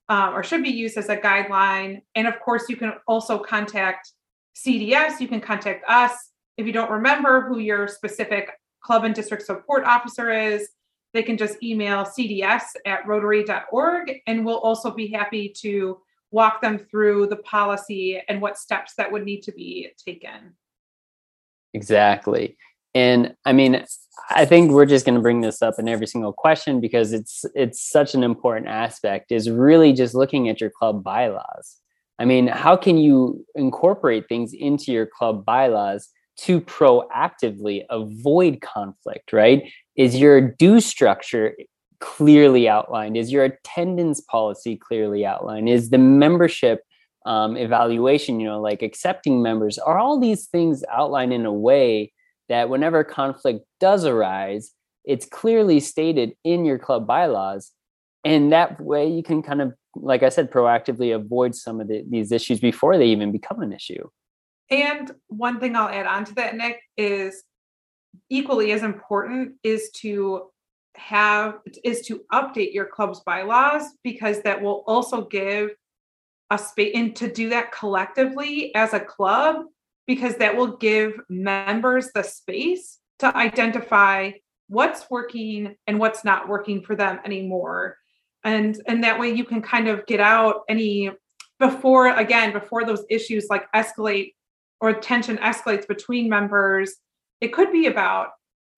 uh, 0.09 0.31
or 0.33 0.45
should 0.45 0.63
be 0.63 0.71
used 0.71 0.97
as 0.97 1.09
a 1.09 1.17
guideline. 1.17 2.03
And 2.15 2.27
of 2.27 2.39
course 2.41 2.69
you 2.69 2.77
can 2.77 2.93
also 3.07 3.39
contact 3.39 4.13
cds 4.57 5.21
you 5.21 5.29
can 5.29 5.41
contact 5.41 5.85
us. 5.89 6.31
If 6.57 6.67
you 6.67 6.73
don't 6.73 6.91
remember 6.91 7.43
who 7.43 7.59
your 7.59 7.89
specific 7.89 8.51
club 8.81 9.05
and 9.05 9.15
district 9.15 9.45
support 9.45 9.85
officer 9.85 10.31
is 10.31 10.69
they 11.13 11.23
can 11.23 11.37
just 11.37 11.63
email 11.63 12.05
cds 12.05 12.63
at 12.87 13.07
rotary.org 13.07 14.21
and 14.27 14.45
we'll 14.45 14.59
also 14.59 14.91
be 14.91 15.09
happy 15.09 15.53
to 15.61 16.01
walk 16.31 16.61
them 16.61 16.79
through 16.79 17.27
the 17.27 17.37
policy 17.37 18.23
and 18.29 18.41
what 18.41 18.59
steps 18.59 18.95
that 18.97 19.11
would 19.11 19.25
need 19.25 19.43
to 19.43 19.53
be 19.53 19.91
taken. 20.05 20.55
Exactly. 21.75 22.57
And 22.95 23.35
I 23.45 23.53
mean, 23.53 23.85
I 24.31 24.45
think 24.45 24.73
we're 24.73 24.87
just 24.87 25.05
going 25.05 25.15
to 25.15 25.21
bring 25.21 25.41
this 25.41 25.63
up 25.63 25.79
in 25.79 25.89
every 25.89 26.07
single 26.07 26.33
question 26.33 26.81
because 26.81 27.13
it's 27.13 27.45
it's 27.55 27.81
such 27.81 28.15
an 28.15 28.25
important 28.25 28.67
aspect 28.67 29.31
is 29.31 29.49
really 29.49 29.93
just 29.93 30.15
looking 30.15 30.49
at 30.49 30.61
your 30.61 30.71
club 30.71 31.05
bylaws. 31.05 31.77
I 32.19 32.25
mean, 32.25 32.49
how 32.49 32.77
can 32.77 32.99
you 32.99 33.47
incorporate 33.55 34.29
things 34.29 34.53
into 34.53 34.93
your 34.93 35.07
club 35.07 35.45
bylaws 35.45 36.09
to 36.39 36.61
proactively 36.61 37.85
avoid 37.91 38.61
conflict, 38.61 39.33
right? 39.33 39.71
Is 39.97 40.17
your 40.17 40.41
due 40.41 40.81
structure 40.81 41.55
clearly 42.01 42.69
outlined? 42.69 43.17
Is 43.17 43.33
your 43.33 43.45
attendance 43.45 44.21
policy 44.21 44.77
clearly 44.77 45.25
outlined? 45.25 45.69
Is 45.69 45.91
the 45.91 45.99
membership 45.99 46.83
um, 47.27 47.57
evaluation, 47.57 48.41
you 48.41 48.47
know, 48.47 48.61
like 48.61 48.83
accepting 48.83 49.43
members, 49.43 49.79
are 49.79 49.99
all 49.99 50.19
these 50.19 50.47
things 50.47 50.83
outlined 50.91 51.33
in 51.33 51.45
a 51.45 51.53
way 51.53 52.13
that 52.49 52.69
whenever 52.69 53.05
conflict 53.05 53.65
does 53.79 54.05
arise, 54.05 54.73
it's 55.05 55.27
clearly 55.27 55.81
stated 55.81 56.33
in 56.45 56.65
your 56.65 56.79
club 56.79 57.07
bylaws. 57.07 57.73
And 58.25 58.53
that 58.53 58.81
way 58.81 59.09
you 59.09 59.23
can 59.23 59.43
kind 59.43 59.61
of 59.61 59.75
like 59.97 60.23
I 60.23 60.29
said, 60.29 60.51
proactively 60.51 61.15
avoid 61.15 61.55
some 61.55 61.81
of 61.81 61.89
the, 61.89 62.05
these 62.09 62.33
issues 62.33 62.61
before 62.61 62.97
they 62.97 63.07
even 63.07 63.33
become 63.33 63.61
an 63.61 63.73
issue. 63.73 64.09
And 64.71 65.11
one 65.29 65.59
thing 65.59 65.75
I'll 65.75 65.89
add 65.89 66.07
on 66.07 66.25
to 66.27 66.35
that, 66.35 66.57
Nick, 66.57 66.81
is 66.97 67.43
equally 68.29 68.73
as 68.73 68.83
important 68.83 69.55
is 69.63 69.91
to 69.97 70.50
have 70.97 71.59
is 71.85 72.03
to 72.03 72.23
update 72.33 72.73
your 72.73 72.87
club's 72.87 73.21
bylaws 73.21 73.85
because 74.03 74.43
that 74.43 74.61
will 74.61 74.85
also 74.87 75.27
give 75.27 75.71
a 76.51 76.59
space 76.59 76.93
and 76.95 77.15
to 77.17 77.33
do 77.33 77.49
that 77.51 77.73
collectively 77.73 78.75
as 78.75 78.93
a 78.93 79.01
club 79.01 79.65
because 80.07 80.37
that 80.37 80.57
will 80.57 80.77
give 80.77 81.13
members 81.29 82.11
the 82.15 82.23
space 82.23 82.99
to 83.21 83.37
identify 83.37 84.33
what's 84.69 85.09
working 85.11 85.77
and 85.87 85.99
what's 85.99 86.25
not 86.25 86.49
working 86.49 86.83
for 86.83 86.97
them 86.97 87.21
anymore. 87.25 87.97
And 88.43 88.81
and 88.87 89.05
that 89.05 89.19
way 89.19 89.31
you 89.31 89.45
can 89.45 89.63
kind 89.63 89.89
of 89.89 90.07
get 90.07 90.21
out 90.21 90.63
any 90.69 91.11
before 91.59 92.09
again 92.09 92.53
before 92.53 92.85
those 92.85 93.05
issues 93.11 93.47
like 93.51 93.71
escalate 93.73 94.33
or 94.81 94.95
tension 94.95 95.37
escalates 95.39 95.87
between 95.87 96.29
members 96.29 96.97
it 97.41 97.53
could 97.53 97.71
be 97.71 97.87
about 97.87 98.31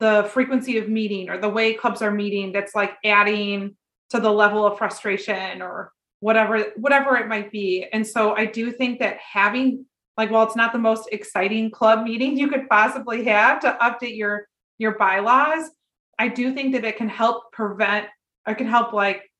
the 0.02 0.28
frequency 0.32 0.78
of 0.78 0.88
meeting 0.88 1.30
or 1.30 1.38
the 1.38 1.48
way 1.48 1.72
clubs 1.74 2.02
are 2.02 2.10
meeting 2.10 2.50
that's 2.50 2.74
like 2.74 2.94
adding 3.04 3.76
to 4.10 4.18
the 4.18 4.28
level 4.28 4.66
of 4.66 4.76
frustration 4.76 5.62
or 5.62 5.92
whatever 6.18 6.72
whatever 6.74 7.16
it 7.16 7.28
might 7.28 7.52
be. 7.52 7.86
And 7.92 8.04
so 8.04 8.34
i 8.34 8.44
do 8.44 8.72
think 8.72 8.98
that 8.98 9.18
having 9.18 9.86
like 10.16 10.28
while 10.32 10.44
it's 10.44 10.56
not 10.56 10.72
the 10.72 10.78
most 10.80 11.08
exciting 11.12 11.70
club 11.70 12.02
meeting 12.02 12.36
you 12.42 12.48
could 12.48 12.68
possibly 12.68 13.22
have 13.26 13.60
to 13.60 13.78
update 13.80 14.16
your 14.16 14.48
your 14.78 14.98
bylaws 14.98 15.70
i 16.18 16.26
do 16.26 16.52
think 16.52 16.72
that 16.74 16.84
it 16.84 16.96
can 16.96 17.08
help 17.08 17.52
prevent 17.52 18.08
it 18.48 18.58
can 18.58 18.66
help 18.66 18.92
like 18.92 19.30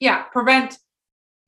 yeah 0.00 0.22
prevent 0.22 0.78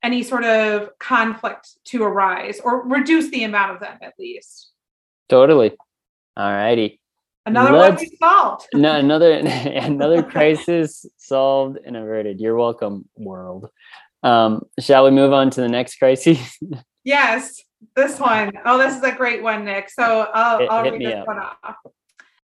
any 0.03 0.21
sort 0.21 0.45
of 0.45 0.91
conflict 0.99 1.67
to 1.85 2.03
arise 2.03 2.59
or 2.63 2.87
reduce 2.87 3.31
the 3.31 3.43
amount 3.43 3.71
of 3.71 3.79
them 3.79 3.97
at 4.03 4.13
least. 4.19 4.69
Totally. 5.29 5.71
All 6.37 6.51
righty 6.51 6.99
another 7.45 7.77
Let's, 7.77 8.01
one 8.01 8.09
we 8.11 8.17
solved 8.17 8.67
no 8.73 8.95
another 8.95 9.31
another 9.33 10.23
crisis 10.35 11.05
solved 11.17 11.77
and 11.85 11.95
averted 11.95 12.39
you're 12.39 12.55
welcome 12.55 13.07
world 13.17 13.69
um, 14.23 14.63
shall 14.79 15.05
we 15.05 15.11
move 15.11 15.33
on 15.33 15.49
to 15.51 15.61
the 15.61 15.69
next 15.69 15.97
crisis 15.97 16.57
yes 17.03 17.61
this 17.95 18.19
one. 18.19 18.51
Oh, 18.65 18.77
this 18.77 18.95
is 18.95 19.03
a 19.03 19.11
great 19.11 19.43
one, 19.43 19.65
Nick. 19.65 19.89
So 19.89 20.27
I'll, 20.33 20.59
hit, 20.59 20.69
I'll 20.69 20.83
hit 20.83 20.93
read 20.93 21.01
this 21.01 21.15
up. 21.15 21.27
one 21.27 21.39
off. 21.39 21.75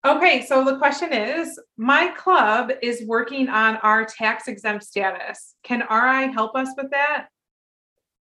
Okay, 0.05 0.45
so 0.45 0.63
the 0.63 0.77
question 0.77 1.11
is 1.11 1.59
My 1.77 2.09
club 2.09 2.71
is 2.81 3.03
working 3.05 3.49
on 3.49 3.77
our 3.77 4.05
tax 4.05 4.47
exempt 4.47 4.85
status. 4.85 5.55
Can 5.63 5.79
RI 5.79 6.31
help 6.31 6.55
us 6.55 6.69
with 6.77 6.91
that? 6.91 7.27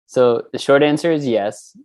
So 0.06 0.44
the 0.52 0.58
short 0.58 0.82
answer 0.82 1.10
is 1.10 1.26
yes. 1.26 1.76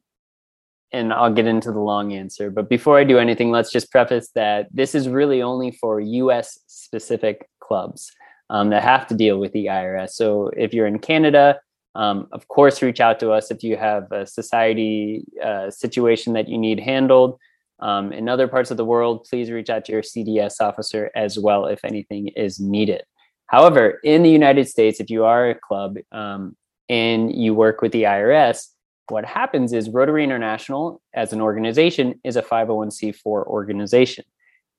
And 0.94 1.14
I'll 1.14 1.34
get 1.34 1.48
into 1.48 1.72
the 1.72 1.80
long 1.80 2.14
answer. 2.14 2.52
But 2.52 2.68
before 2.68 2.98
I 2.98 3.04
do 3.06 3.18
anything, 3.18 3.52
let's 3.52 3.72
just 3.72 3.92
preface 3.92 4.30
that 4.36 4.68
this 4.72 4.94
is 4.94 5.08
really 5.08 5.42
only 5.42 5.72
for 5.72 6.00
US 6.00 6.60
specific 6.68 7.48
clubs 7.60 8.12
um, 8.50 8.70
that 8.72 8.84
have 8.84 9.08
to 9.08 9.16
deal 9.16 9.40
with 9.40 9.54
the 9.54 9.68
IRS. 9.68 10.12
So 10.12 10.52
if 10.58 10.74
you're 10.74 10.88
in 10.88 11.00
Canada, 11.00 11.60
um, 11.96 12.28
of 12.32 12.48
course, 12.48 12.82
reach 12.82 13.00
out 13.00 13.20
to 13.20 13.32
us 13.32 13.52
if 13.52 13.64
you 13.64 13.78
have 13.78 14.12
a 14.12 14.26
society 14.26 15.24
uh, 15.44 15.70
situation 15.72 16.34
that 16.34 16.48
you 16.48 16.58
need 16.58 16.80
handled. 16.80 17.40
Um, 17.80 18.14
in 18.14 18.30
other 18.30 18.48
parts 18.48 18.72
of 18.72 18.78
the 18.78 18.86
world, 18.86 19.26
please 19.30 19.50
reach 19.50 19.70
out 19.70 19.86
to 19.86 19.92
your 19.92 20.02
CDS 20.02 20.62
officer 20.62 21.12
as 21.16 21.40
well 21.40 21.66
if 21.66 21.84
anything 21.84 22.30
is 22.30 22.60
needed. 22.60 23.04
However, 23.48 24.00
in 24.04 24.24
the 24.24 24.30
United 24.30 24.70
States, 24.70 25.00
if 25.00 25.10
you 25.10 25.26
are 25.26 25.50
a 25.50 25.56
club 25.56 25.98
um, 26.12 26.56
and 26.88 27.36
you 27.36 27.54
work 27.54 27.82
with 27.82 27.92
the 27.92 28.04
IRS, 28.04 28.68
what 29.10 29.26
happens 29.26 29.74
is 29.74 29.90
Rotary 29.90 30.24
International, 30.24 31.02
as 31.14 31.34
an 31.34 31.42
organization, 31.42 32.20
is 32.24 32.36
a 32.36 32.42
501c4 32.42 33.26
organization. 33.26 34.26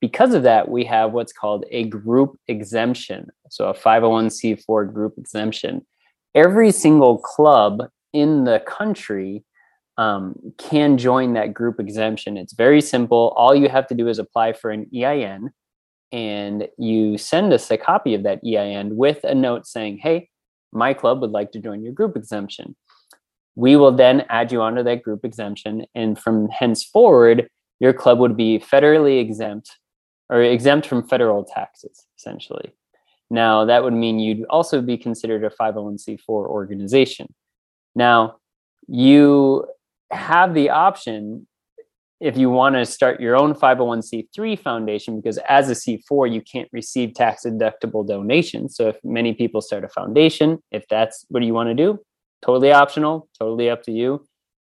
Because 0.01 0.35
of 0.35 0.43
that, 0.43 0.69
we 0.69 0.85
have 0.85 1.13
what's 1.13 1.33
called 1.33 1.65
a 1.71 1.85
group 1.85 2.37
exemption. 2.49 3.29
So, 3.51 3.69
a 3.69 3.75
501c4 3.75 4.93
group 4.93 5.15
exemption 5.19 5.87
every 6.35 6.73
single 6.73 7.19
club 7.19 7.83
in 8.13 8.45
the 8.45 8.61
country 8.67 9.45
um, 9.99 10.35
can 10.59 10.97
join 10.97 11.35
that 11.35 11.53
group 11.53 11.79
exemption. 11.79 12.37
It's 12.37 12.55
very 12.55 12.81
simple. 12.81 13.33
All 13.37 13.55
you 13.55 13.69
have 13.69 13.87
to 13.89 13.95
do 13.95 14.09
is 14.09 14.19
apply 14.19 14.55
for 14.55 14.71
an 14.71 14.89
EIN 14.95 15.51
and 16.13 16.69
you 16.79 17.19
send 17.19 17.53
us 17.53 17.71
a 17.71 17.77
copy 17.77 18.15
of 18.15 18.23
that 18.23 18.41
EIN 18.45 18.97
with 18.97 19.25
a 19.25 19.35
note 19.35 19.67
saying, 19.67 19.99
hey, 19.99 20.29
my 20.73 20.95
club 20.95 21.21
would 21.21 21.31
like 21.31 21.53
to 21.53 21.59
join 21.59 21.83
your 21.83 21.93
group 21.93 22.17
exemption. 22.17 22.75
We 23.55 23.77
will 23.77 23.93
then 23.93 24.25
add 24.29 24.51
you 24.51 24.63
onto 24.63 24.83
that 24.83 25.03
group 25.03 25.25
exemption. 25.25 25.85
And 25.95 26.19
from 26.19 26.49
henceforward, 26.49 27.49
your 27.81 27.93
club 27.93 28.19
would 28.19 28.37
be 28.37 28.59
federally 28.59 29.21
exempt 29.21 29.79
or 30.31 30.43
exempt 30.43 30.87
from 30.87 31.07
federal 31.07 31.45
taxes, 31.45 32.07
essentially. 32.19 32.73
Now, 33.31 33.65
that 33.65 33.83
would 33.83 33.95
mean 33.95 34.19
you'd 34.19 34.45
also 34.51 34.81
be 34.81 34.97
considered 34.97 35.45
a 35.45 35.51
501c4 35.51 36.29
organization. 36.29 37.33
Now, 37.95 38.37
you 38.89 39.67
have 40.11 40.55
the 40.55 40.71
option 40.71 41.47
if 42.21 42.37
you 42.37 42.51
want 42.51 42.77
to 42.77 42.87
start 42.87 43.21
your 43.21 43.37
own 43.37 43.53
501c3 43.53 44.57
foundation, 44.59 45.17
because 45.17 45.39
as 45.49 45.69
a 45.69 45.73
C4, 45.73 46.33
you 46.33 46.41
can't 46.41 46.69
receive 46.73 47.15
tax 47.15 47.45
deductible 47.45 48.07
donations. 48.07 48.77
So, 48.77 48.89
if 48.89 48.97
many 49.03 49.35
people 49.35 49.61
start 49.61 49.83
a 49.83 49.89
foundation, 49.89 50.63
if 50.71 50.87
that's 50.89 51.27
what 51.31 51.43
you 51.43 51.53
want 51.53 51.71
to 51.71 51.75
do, 51.75 51.99
totally 52.45 52.73
optional, 52.73 53.29
totally 53.39 53.71
up 53.71 53.83
to 53.85 53.93
you. 53.93 54.27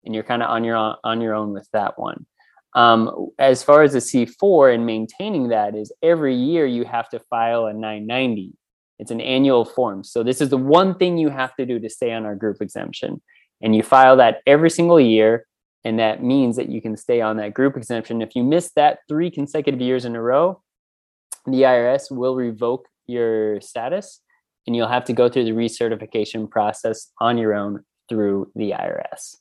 And 0.05 0.13
you're 0.13 0.23
kind 0.23 0.41
of 0.41 0.49
on 0.49 0.63
your 0.63 0.95
on 1.03 1.21
your 1.21 1.35
own 1.35 1.53
with 1.53 1.67
that 1.73 1.97
one. 1.97 2.25
Um, 2.73 3.29
as 3.37 3.63
far 3.63 3.83
as 3.83 3.93
the 3.93 3.99
C4 3.99 4.73
and 4.73 4.85
maintaining 4.85 5.49
that 5.49 5.75
is 5.75 5.91
every 6.01 6.35
year 6.35 6.65
you 6.65 6.85
have 6.85 7.09
to 7.09 7.19
file 7.19 7.65
a 7.65 7.73
990. 7.73 8.53
It's 8.97 9.11
an 9.11 9.19
annual 9.19 9.65
form. 9.65 10.03
So 10.03 10.23
this 10.23 10.41
is 10.41 10.49
the 10.49 10.57
one 10.57 10.95
thing 10.95 11.17
you 11.17 11.29
have 11.29 11.55
to 11.55 11.65
do 11.65 11.79
to 11.79 11.89
stay 11.89 12.13
on 12.13 12.25
our 12.25 12.35
group 12.35 12.61
exemption. 12.61 13.21
And 13.61 13.75
you 13.75 13.83
file 13.83 14.17
that 14.17 14.41
every 14.45 14.69
single 14.69 14.99
year. 14.99 15.45
And 15.83 15.99
that 15.99 16.23
means 16.23 16.55
that 16.57 16.69
you 16.69 16.81
can 16.81 16.95
stay 16.95 17.21
on 17.21 17.37
that 17.37 17.53
group 17.53 17.75
exemption. 17.75 18.21
If 18.21 18.35
you 18.35 18.43
miss 18.43 18.71
that 18.75 18.99
three 19.09 19.31
consecutive 19.31 19.81
years 19.81 20.05
in 20.05 20.15
a 20.15 20.21
row, 20.21 20.61
the 21.45 21.63
IRS 21.63 22.15
will 22.15 22.35
revoke 22.35 22.87
your 23.07 23.59
status 23.61 24.21
and 24.68 24.75
you'll 24.75 24.88
have 24.88 25.06
to 25.06 25.13
go 25.13 25.30
through 25.30 25.46
the 25.46 25.51
recertification 25.51 26.50
process 26.50 27.12
on 27.20 27.38
your 27.38 27.53
own 27.53 27.84
through 28.10 28.51
the 28.56 28.72
IRS 28.72 29.36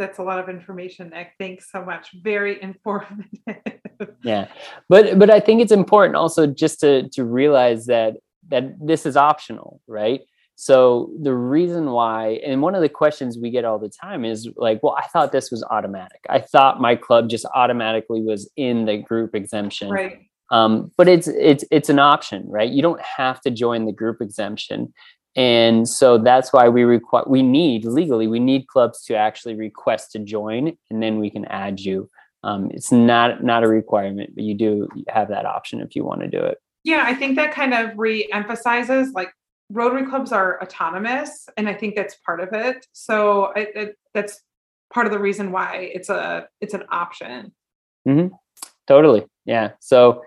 that's 0.00 0.18
a 0.18 0.22
lot 0.22 0.40
of 0.40 0.48
information. 0.48 1.10
Nick 1.10 1.34
thanks 1.38 1.70
so 1.70 1.84
much. 1.84 2.08
Very 2.22 2.60
informative. 2.68 3.26
Yeah. 4.24 4.48
But 4.88 5.18
but 5.18 5.30
i 5.30 5.38
think 5.38 5.60
it's 5.60 5.72
important 5.72 6.16
also 6.16 6.46
just 6.46 6.80
to 6.80 7.08
to 7.10 7.24
realize 7.24 7.86
that 7.86 8.16
that 8.48 8.74
this 8.84 9.06
is 9.06 9.16
optional 9.16 9.80
right? 9.86 10.22
So 10.56 11.10
the 11.22 11.34
reason 11.34 11.90
why 11.90 12.40
and 12.44 12.60
one 12.60 12.74
of 12.74 12.82
the 12.82 12.88
questions 12.88 13.38
we 13.38 13.50
get 13.50 13.64
all 13.64 13.78
the 13.78 13.88
time 13.88 14.24
is 14.24 14.48
like 14.56 14.82
well 14.82 14.96
i 14.98 15.06
thought 15.08 15.32
this 15.32 15.50
was 15.50 15.62
automatic. 15.64 16.20
I 16.28 16.40
thought 16.40 16.80
my 16.80 16.96
club 16.96 17.28
just 17.28 17.46
automatically 17.54 18.22
was 18.22 18.50
in 18.56 18.86
the 18.86 18.96
group 18.96 19.34
exemption. 19.34 19.90
Right 19.90 20.29
um, 20.50 20.90
but 20.96 21.08
it's 21.08 21.28
it's 21.28 21.64
it's 21.70 21.88
an 21.88 21.98
option 21.98 22.44
right? 22.48 22.70
You 22.70 22.82
don't 22.82 23.00
have 23.00 23.40
to 23.42 23.50
join 23.50 23.86
the 23.86 23.92
group 23.92 24.20
exemption. 24.20 24.92
And 25.36 25.88
so 25.88 26.18
that's 26.18 26.52
why 26.52 26.68
we 26.68 26.82
require 26.82 27.24
we 27.26 27.42
need 27.42 27.84
legally 27.84 28.26
we 28.26 28.40
need 28.40 28.66
clubs 28.66 29.04
to 29.04 29.14
actually 29.14 29.54
request 29.54 30.12
to 30.12 30.18
join 30.18 30.76
and 30.90 31.02
then 31.02 31.18
we 31.18 31.30
can 31.30 31.44
add 31.46 31.80
you. 31.80 32.08
Um, 32.42 32.70
it's 32.72 32.90
not 32.90 33.44
not 33.44 33.62
a 33.62 33.68
requirement 33.68 34.34
but 34.34 34.44
you 34.44 34.54
do 34.54 34.88
have 35.08 35.28
that 35.28 35.46
option 35.46 35.80
if 35.80 35.94
you 35.94 36.04
want 36.04 36.22
to 36.22 36.28
do 36.28 36.38
it. 36.38 36.58
Yeah 36.82 37.04
i 37.06 37.14
think 37.14 37.36
that 37.36 37.52
kind 37.52 37.74
of 37.74 37.96
re-emphasizes 37.96 39.12
like 39.12 39.30
rotary 39.70 40.04
clubs 40.06 40.32
are 40.32 40.60
autonomous 40.60 41.48
and 41.56 41.68
i 41.68 41.74
think 41.74 41.94
that's 41.94 42.16
part 42.26 42.40
of 42.40 42.48
it. 42.52 42.86
So 42.92 43.52
that's 44.14 44.42
part 44.92 45.06
of 45.06 45.12
the 45.12 45.18
reason 45.18 45.52
why 45.52 45.90
it's 45.94 46.08
a 46.08 46.48
it's 46.60 46.74
an 46.74 46.84
option. 46.90 47.52
Mm-hmm. 48.08 48.34
totally. 48.88 49.26
Yeah. 49.44 49.70
So 49.80 50.22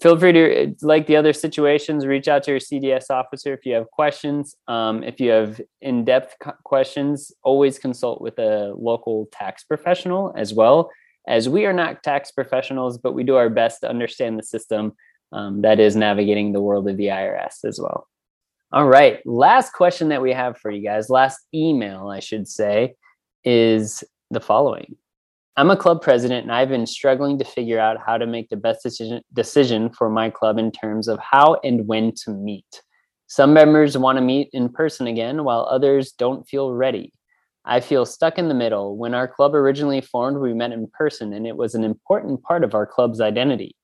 feel 0.00 0.18
free 0.18 0.32
to 0.32 0.74
like 0.82 1.06
the 1.06 1.16
other 1.16 1.32
situations 1.32 2.06
reach 2.06 2.28
out 2.28 2.42
to 2.42 2.50
your 2.50 2.60
cds 2.60 3.10
officer 3.10 3.54
if 3.54 3.64
you 3.64 3.74
have 3.74 3.90
questions. 3.90 4.54
Um, 4.66 5.02
if 5.02 5.18
you 5.18 5.30
have 5.30 5.60
in-depth 5.80 6.36
co- 6.40 6.54
questions 6.64 7.32
always 7.42 7.78
consult 7.78 8.20
with 8.20 8.38
a 8.38 8.74
local 8.76 9.28
tax 9.32 9.64
professional 9.64 10.32
as 10.36 10.52
well 10.52 10.90
as 11.26 11.48
we 11.48 11.64
are 11.64 11.72
not 11.72 12.02
tax 12.02 12.30
professionals 12.30 12.98
but 12.98 13.14
we 13.14 13.24
do 13.24 13.36
our 13.36 13.48
best 13.48 13.80
to 13.80 13.88
understand 13.88 14.38
the 14.38 14.42
system 14.42 14.92
um, 15.32 15.62
that 15.62 15.80
is 15.80 15.96
navigating 15.96 16.52
the 16.52 16.60
world 16.60 16.88
of 16.88 16.96
the 16.96 17.06
irs 17.06 17.64
as 17.64 17.80
well. 17.80 18.06
All 18.72 18.86
right 18.86 19.24
last 19.26 19.72
question 19.72 20.10
that 20.10 20.20
we 20.20 20.32
have 20.32 20.58
for 20.58 20.70
you 20.70 20.82
guys 20.82 21.08
last 21.08 21.38
email 21.54 22.08
i 22.08 22.20
should 22.20 22.46
say 22.46 22.94
is 23.42 24.04
the 24.30 24.40
following 24.40 24.96
I'm 25.56 25.70
a 25.70 25.76
club 25.76 26.02
president 26.02 26.44
and 26.44 26.52
I've 26.52 26.68
been 26.68 26.86
struggling 26.86 27.38
to 27.38 27.44
figure 27.44 27.80
out 27.80 27.98
how 28.04 28.16
to 28.16 28.26
make 28.26 28.48
the 28.48 28.56
best 28.56 28.82
decision, 28.82 29.22
decision 29.32 29.90
for 29.90 30.08
my 30.08 30.30
club 30.30 30.58
in 30.58 30.70
terms 30.70 31.08
of 31.08 31.18
how 31.18 31.58
and 31.64 31.86
when 31.88 32.12
to 32.24 32.30
meet. 32.30 32.82
Some 33.26 33.52
members 33.52 33.98
want 33.98 34.16
to 34.16 34.22
meet 34.22 34.48
in 34.52 34.68
person 34.70 35.06
again, 35.06 35.44
while 35.44 35.68
others 35.70 36.12
don't 36.12 36.48
feel 36.48 36.72
ready. 36.72 37.12
I 37.64 37.80
feel 37.80 38.06
stuck 38.06 38.38
in 38.38 38.48
the 38.48 38.54
middle. 38.54 38.96
When 38.96 39.12
our 39.12 39.28
club 39.28 39.54
originally 39.54 40.00
formed, 40.00 40.38
we 40.38 40.54
met 40.54 40.72
in 40.72 40.86
person, 40.86 41.34
and 41.34 41.46
it 41.46 41.54
was 41.54 41.74
an 41.74 41.84
important 41.84 42.42
part 42.42 42.64
of 42.64 42.74
our 42.74 42.86
club's 42.86 43.20
identity. 43.20 43.76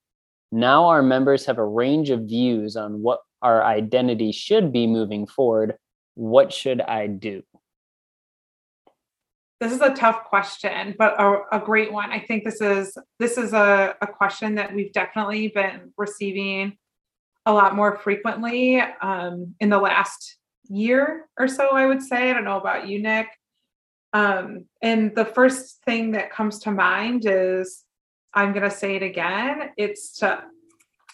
Now 0.51 0.87
our 0.87 1.03
members 1.03 1.45
have 1.45 1.59
a 1.59 1.67
range 1.67 2.09
of 2.09 2.23
views 2.23 2.77
on 2.77 3.03
what 3.03 3.21
our 3.43 3.63
identity 3.63 4.33
should 4.33 4.73
be 4.73 4.87
moving 4.87 5.27
forward. 5.27 5.75
What 6.15 6.53
should 6.53 6.81
I 6.81 7.09
do? 7.09 7.43
This 9.65 9.73
is 9.73 9.81
a 9.81 9.95
tough 9.95 10.25
question, 10.25 10.95
but 10.99 11.19
a, 11.19 11.39
a 11.53 11.59
great 11.59 11.91
one. 11.91 12.13
I 12.13 12.19
think 12.19 12.45
this 12.45 12.61
is 12.61 12.99
this 13.19 13.39
is 13.39 13.55
a, 13.55 13.97
a 14.03 14.07
question 14.07 14.57
that 14.57 14.75
we've 14.75 14.93
definitely 14.93 15.49
been 15.49 15.91
receiving 15.97 16.77
a 17.47 17.53
lot 17.55 17.75
more 17.75 17.97
frequently 17.97 18.83
um, 19.01 19.55
in 19.61 19.71
the 19.71 19.79
last 19.79 20.37
year 20.69 21.31
or 21.39 21.49
so, 21.49 21.71
I 21.71 21.87
would 21.87 22.03
say. 22.03 22.29
I 22.29 22.35
don't 22.35 22.45
know 22.45 22.61
about 22.61 22.89
you, 22.89 23.01
Nick. 23.01 23.29
Um, 24.13 24.67
and 24.83 25.15
the 25.15 25.25
first 25.25 25.83
thing 25.87 26.13
that 26.13 26.31
comes 26.31 26.59
to 26.61 26.71
mind 26.71 27.25
is 27.25 27.85
I'm 28.35 28.53
going 28.53 28.69
to 28.69 28.71
say 28.71 28.97
it 28.97 29.03
again 29.03 29.71
it's 29.79 30.19
to 30.19 30.45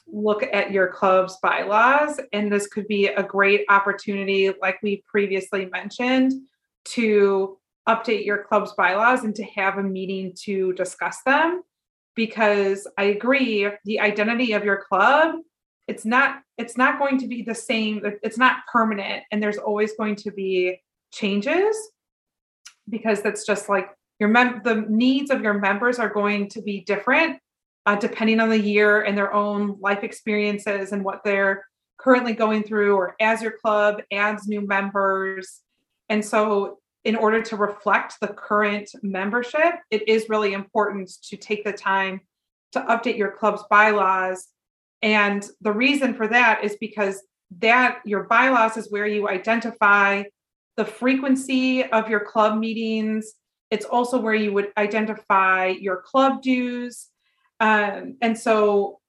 look 0.09 0.43
at 0.43 0.73
your 0.73 0.89
club's 0.89 1.39
bylaws. 1.41 2.19
And 2.33 2.51
this 2.51 2.67
could 2.67 2.89
be 2.89 3.07
a 3.07 3.23
great 3.23 3.65
opportunity, 3.69 4.53
like 4.61 4.83
we 4.83 5.05
previously 5.07 5.67
mentioned, 5.67 6.33
to 6.87 7.60
update 7.95 8.25
your 8.25 8.45
club's 8.45 8.73
bylaws 8.73 9.25
and 9.25 9.35
to 9.37 9.45
have 9.45 9.79
a 9.79 9.83
meeting 9.83 10.33
to 10.45 10.73
discuss 10.75 11.19
them. 11.25 11.63
Because 12.17 12.87
I 12.99 13.05
agree, 13.05 13.69
the 13.85 14.01
identity 14.01 14.53
of 14.53 14.65
your 14.65 14.83
club 14.89 15.37
it's 15.91 16.05
not 16.05 16.43
it's 16.57 16.79
not 16.79 17.01
going 17.01 17.19
to 17.19 17.27
be 17.27 17.43
the 17.43 17.55
same 17.55 18.01
it's 18.23 18.39
not 18.39 18.59
permanent 18.73 19.25
and 19.33 19.43
there's 19.43 19.59
always 19.59 19.93
going 19.95 20.15
to 20.15 20.31
be 20.31 20.81
changes 21.13 21.77
because 22.89 23.23
that's 23.23 23.45
just 23.45 23.69
like 23.69 23.89
your 24.21 24.29
mem- 24.29 24.61
the 24.63 24.87
needs 24.89 25.33
of 25.33 25.43
your 25.43 25.55
members 25.55 25.99
are 25.99 26.09
going 26.09 26.49
to 26.49 26.63
be 26.63 26.83
different 26.83 27.39
uh, 27.87 27.97
depending 27.97 28.39
on 28.39 28.51
the 28.51 28.61
year 28.61 29.03
and 29.03 29.19
their 29.19 29.35
own 29.35 29.77
life 29.81 30.05
experiences 30.05 30.93
and 30.93 31.05
what 31.05 31.23
they're 31.25 31.65
currently 31.99 32.35
going 32.35 32.63
through 32.63 32.95
or 32.95 33.17
as 33.21 33.43
your 33.43 33.59
club 33.59 34.01
adds 34.13 34.47
new 34.47 34.61
members 34.61 35.61
and 36.09 36.25
so 36.25 36.79
in 37.05 37.17
order 37.17 37.43
to 37.43 37.57
reflect 37.57 38.15
the 38.21 38.29
current 38.29 38.91
membership 39.03 39.75
it 39.91 40.09
is 40.09 40.29
really 40.29 40.53
important 40.53 41.11
to 41.23 41.37
take 41.37 41.65
the 41.65 41.73
time 41.73 42.21
to 42.73 42.81
update 42.83 43.17
your 43.17 43.33
club's 43.33 43.65
bylaws 43.71 44.49
and 45.03 45.49
the 45.61 45.73
reason 45.73 46.15
for 46.15 46.29
that 46.29 46.63
is 46.63 46.77
because 46.81 47.23
that 47.59 48.01
your 48.05 48.25
bylaws 48.25 48.77
is 48.77 48.91
where 48.91 49.07
you 49.07 49.29
identify 49.29 50.23
the 50.77 50.85
frequency 50.85 51.85
of 51.85 52.09
your 52.09 52.21
club 52.21 52.59
meetings. 52.59 53.35
It's 53.71 53.85
also 53.85 54.21
where 54.21 54.35
you 54.35 54.53
would 54.53 54.73
identify 54.77 55.69
your 55.69 56.03
club 56.03 56.43
dues. 56.43 57.09
Um, 57.59 58.17
and 58.21 58.39
so 58.39 59.01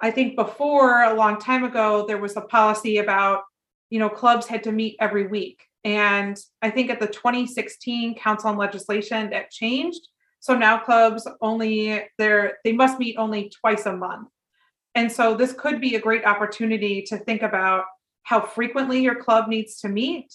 I 0.00 0.10
think 0.10 0.36
before 0.36 1.02
a 1.02 1.14
long 1.14 1.38
time 1.38 1.64
ago, 1.64 2.06
there 2.06 2.18
was 2.18 2.36
a 2.36 2.40
policy 2.40 2.98
about, 2.98 3.42
you 3.90 3.98
know, 3.98 4.08
clubs 4.08 4.46
had 4.46 4.64
to 4.64 4.72
meet 4.72 4.96
every 5.00 5.26
week. 5.26 5.62
And 5.84 6.36
I 6.60 6.70
think 6.70 6.90
at 6.90 7.00
the 7.00 7.06
2016 7.06 8.14
Council 8.16 8.50
on 8.50 8.56
Legislation 8.56 9.30
that 9.30 9.50
changed. 9.50 10.00
So 10.40 10.54
now 10.56 10.78
clubs 10.78 11.26
only 11.40 12.04
they're 12.18 12.58
they 12.64 12.72
must 12.72 12.98
meet 12.98 13.16
only 13.16 13.50
twice 13.60 13.86
a 13.86 13.96
month. 13.96 14.28
And 14.94 15.10
so 15.10 15.34
this 15.34 15.52
could 15.52 15.80
be 15.80 15.94
a 15.94 16.00
great 16.00 16.24
opportunity 16.24 17.02
to 17.02 17.16
think 17.16 17.42
about 17.42 17.84
how 18.24 18.40
frequently 18.40 19.00
your 19.00 19.14
club 19.14 19.48
needs 19.48 19.80
to 19.80 19.88
meet. 19.88 20.34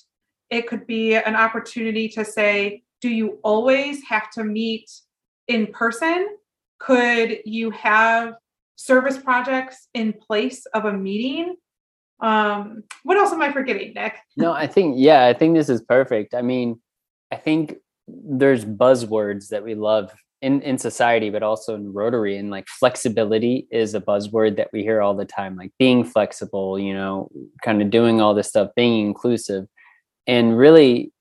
It 0.50 0.68
could 0.68 0.88
be 0.88 1.16
an 1.16 1.36
opportunity 1.36 2.10
to 2.10 2.26
say, 2.26 2.84
do 3.02 3.10
you 3.10 3.40
always 3.44 4.04
have 4.06 4.30
to 4.32 4.44
meet 4.44 4.90
in 5.48 5.68
person? 5.68 6.28
Could 6.80 7.40
you 7.46 7.72
have 7.72 8.34
service 8.76 9.18
projects 9.18 9.88
in 9.94 10.14
place 10.14 10.66
of 10.68 10.86
a 10.86 10.94
meeting? 10.94 11.56
Um, 12.20 12.84
what 13.04 13.18
else 13.18 13.32
am 13.32 13.42
I 13.42 13.52
forgetting, 13.52 13.94
Nick? 13.94 14.16
no, 14.36 14.52
I 14.54 14.68
think, 14.68 14.96
yeah, 14.98 15.26
I 15.26 15.34
think 15.34 15.56
this 15.56 15.70
is 15.70 15.82
perfect. 15.82 16.34
I 16.34 16.42
mean, 16.42 16.80
I 17.32 17.36
think 17.36 17.76
there's 18.08 18.66
buzzwords 18.66 19.50
that 19.50 19.64
we 19.64 19.76
love 19.76 20.12
in 20.42 20.62
in 20.62 20.78
society 20.78 21.30
but 21.30 21.42
also 21.42 21.74
in 21.74 21.92
rotary 21.94 22.38
and 22.38 22.52
like 22.52 22.68
flexibility 22.68 23.68
is 23.72 23.96
a 23.96 24.02
buzzword 24.02 24.56
that 24.56 24.70
we 24.72 24.84
hear 24.84 25.02
all 25.02 25.16
the 25.16 25.26
time 25.26 25.56
like 25.56 25.72
being 25.80 26.04
flexible 26.04 26.78
you 26.78 26.94
know 26.94 27.28
kind 27.64 27.82
of 27.82 27.90
doing 27.90 28.22
all 28.22 28.36
this 28.36 28.48
stuff 28.48 28.70
being 28.76 29.06
inclusive 29.06 29.66
and 30.28 30.58
really 30.58 31.12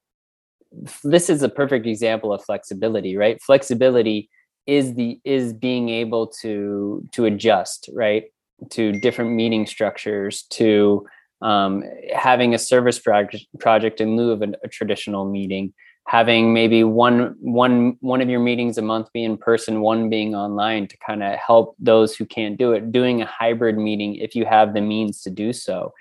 this 1.03 1.31
is 1.31 1.43
a 1.43 1.49
perfect 1.49 1.87
example 1.87 2.33
of 2.33 2.45
flexibility 2.45 3.17
right 3.17 3.41
flexibility 3.41 4.29
is 4.67 4.95
the 4.95 5.19
is 5.25 5.55
being 5.55 5.89
able 5.89 6.27
to 6.27 7.03
to 7.13 7.25
adjust 7.25 7.89
right 7.95 8.25
to 8.71 8.93
different 9.01 9.33
meeting 9.33 9.67
structures 9.67 10.43
to 10.51 11.07
um, 11.43 11.83
having 12.15 12.55
a 12.55 12.59
service 12.59 12.99
project 12.99 13.47
project 13.61 14.01
in 14.01 14.17
lieu 14.17 14.31
of 14.31 14.43
a, 14.43 14.49
a 14.65 14.69
traditional 14.69 15.31
meeting 15.31 15.73
having 16.07 16.53
maybe 16.53 16.85
one 16.85 17.35
one 17.41 17.97
one 18.01 18.21
of 18.21 18.31
your 18.31 18.41
meetings 18.41 18.79
a 18.79 18.83
month 18.83 19.13
be 19.13 19.25
in 19.25 19.37
person 19.37 19.81
one 19.81 20.09
being 20.09 20.35
online 20.35 20.87
to 20.87 20.97
kind 21.05 21.23
of 21.23 21.35
help 21.35 21.75
those 21.79 22.15
who 22.15 22.25
can't 22.25 22.57
do 22.57 22.73
it 22.73 22.93
doing 22.93 23.21
a 23.21 23.27
hybrid 23.27 23.77
meeting 23.77 24.15
if 24.17 24.35
you 24.35 24.45
have 24.45 24.73
the 24.73 24.81
means 24.81 25.21
to 25.23 25.31
do 25.31 25.53
so. 25.53 25.93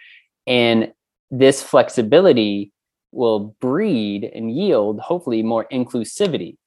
And 0.48 0.94
this 1.32 1.64
flexibility 1.64 2.72
will 3.12 3.56
breed 3.60 4.30
and 4.36 4.56
yield 4.56 5.00
hopefully 5.00 5.42
more 5.42 5.66
inclusivity. 5.72 6.58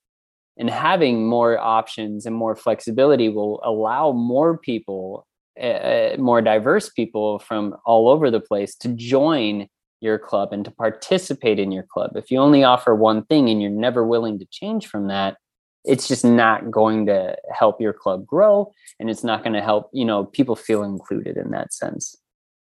And 0.57 0.69
having 0.69 1.29
more 1.29 1.57
options 1.57 2.27
and 2.27 2.35
more 2.35 2.57
flexibility 2.57 3.29
will 3.29 3.61
allow 3.65 4.11
more 4.11 4.59
people 4.59 5.28
uh, 5.63 6.17
more 6.19 6.41
diverse 6.41 6.89
people 6.89 7.39
from 7.39 7.77
all 7.85 8.09
over 8.09 8.31
the 8.31 8.41
place 8.41 8.75
to 8.77 8.89
join 8.89 9.69
your 10.01 10.19
club 10.19 10.53
and 10.53 10.65
to 10.65 10.71
participate 10.71 11.59
in 11.59 11.73
your 11.73 11.83
club. 11.83 12.13
If 12.15 12.31
you 12.31 12.39
only 12.39 12.63
offer 12.65 12.95
one 12.95 13.25
thing 13.25 13.49
and 13.49 13.61
you're 13.61 13.71
never 13.71 14.07
willing 14.07 14.39
to 14.39 14.47
change 14.51 14.87
from 14.87 15.09
that, 15.09 15.37
it's 15.85 16.07
just 16.07 16.25
not 16.25 16.71
going 16.71 17.07
to 17.07 17.37
help 17.53 17.81
your 17.81 17.93
club 17.93 18.27
grow 18.27 18.73
and 19.01 19.09
it's 19.11 19.25
not 19.25 19.43
going 19.43 19.55
to 19.55 19.63
help, 19.63 19.91
you 19.93 20.05
know, 20.05 20.25
people 20.25 20.55
feel 20.55 20.83
included 20.83 21.37
in 21.37 21.51
that 21.51 21.73
sense. 21.73 22.17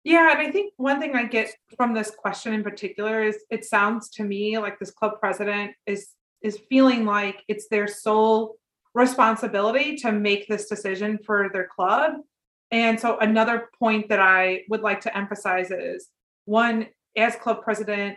Yeah, 0.05 0.33
and 0.33 0.41
I 0.41 0.51
think 0.51 0.73
one 0.77 1.01
thing 1.01 1.15
I 1.15 1.25
get 1.25 1.51
from 1.77 1.95
this 1.95 2.11
question 2.11 2.53
in 2.53 2.65
particular 2.65 3.23
is 3.23 3.39
it 3.51 3.65
sounds 3.65 4.11
to 4.11 4.25
me 4.25 4.59
like 4.59 4.79
this 4.79 4.91
club 4.91 5.13
president 5.21 5.73
is 5.87 6.09
is 6.43 6.59
feeling 6.69 7.05
like 7.05 7.45
it's 7.47 7.69
their 7.69 7.87
sole 7.87 8.57
responsibility 8.95 9.95
to 9.95 10.11
make 10.11 10.49
this 10.49 10.69
decision 10.69 11.19
for 11.25 11.49
their 11.53 11.69
club. 11.69 12.15
And 12.73 12.99
so 12.99 13.19
another 13.19 13.69
point 13.79 14.09
that 14.09 14.19
I 14.19 14.63
would 14.69 14.81
like 14.81 15.03
to 15.03 15.17
emphasize 15.17 15.71
is 15.71 16.09
one 16.47 16.89
as 17.17 17.37
club 17.37 17.63
president, 17.63 18.17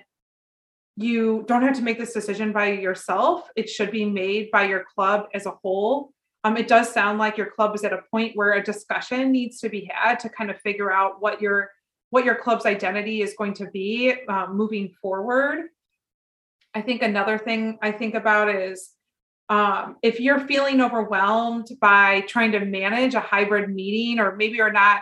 you 0.95 1.43
don't 1.47 1.61
have 1.61 1.75
to 1.75 1.81
make 1.81 1.99
this 1.99 2.13
decision 2.13 2.53
by 2.53 2.71
yourself. 2.71 3.49
It 3.57 3.69
should 3.69 3.91
be 3.91 4.05
made 4.05 4.49
by 4.51 4.63
your 4.63 4.85
club 4.95 5.27
as 5.33 5.45
a 5.45 5.51
whole. 5.51 6.11
Um, 6.45 6.55
it 6.55 6.69
does 6.69 6.91
sound 6.91 7.19
like 7.19 7.37
your 7.37 7.51
club 7.51 7.75
is 7.75 7.83
at 7.83 7.91
a 7.91 8.03
point 8.09 8.35
where 8.35 8.53
a 8.53 8.63
discussion 8.63 9.31
needs 9.31 9.59
to 9.59 9.67
be 9.67 9.91
had 9.93 10.19
to 10.21 10.29
kind 10.29 10.49
of 10.49 10.59
figure 10.61 10.91
out 10.91 11.21
what 11.21 11.41
your 11.41 11.71
what 12.11 12.23
your 12.23 12.35
club's 12.35 12.65
identity 12.65 13.21
is 13.21 13.33
going 13.37 13.53
to 13.55 13.65
be 13.71 14.13
um, 14.29 14.55
moving 14.55 14.93
forward. 15.01 15.65
I 16.73 16.81
think 16.81 17.01
another 17.01 17.37
thing 17.37 17.77
I 17.81 17.91
think 17.91 18.15
about 18.15 18.47
is 18.47 18.91
um, 19.49 19.97
if 20.01 20.19
you're 20.19 20.47
feeling 20.47 20.81
overwhelmed 20.81 21.67
by 21.79 22.21
trying 22.21 22.51
to 22.53 22.65
manage 22.65 23.13
a 23.13 23.19
hybrid 23.19 23.73
meeting, 23.73 24.19
or 24.19 24.35
maybe 24.35 24.57
you're 24.57 24.71
not 24.71 25.01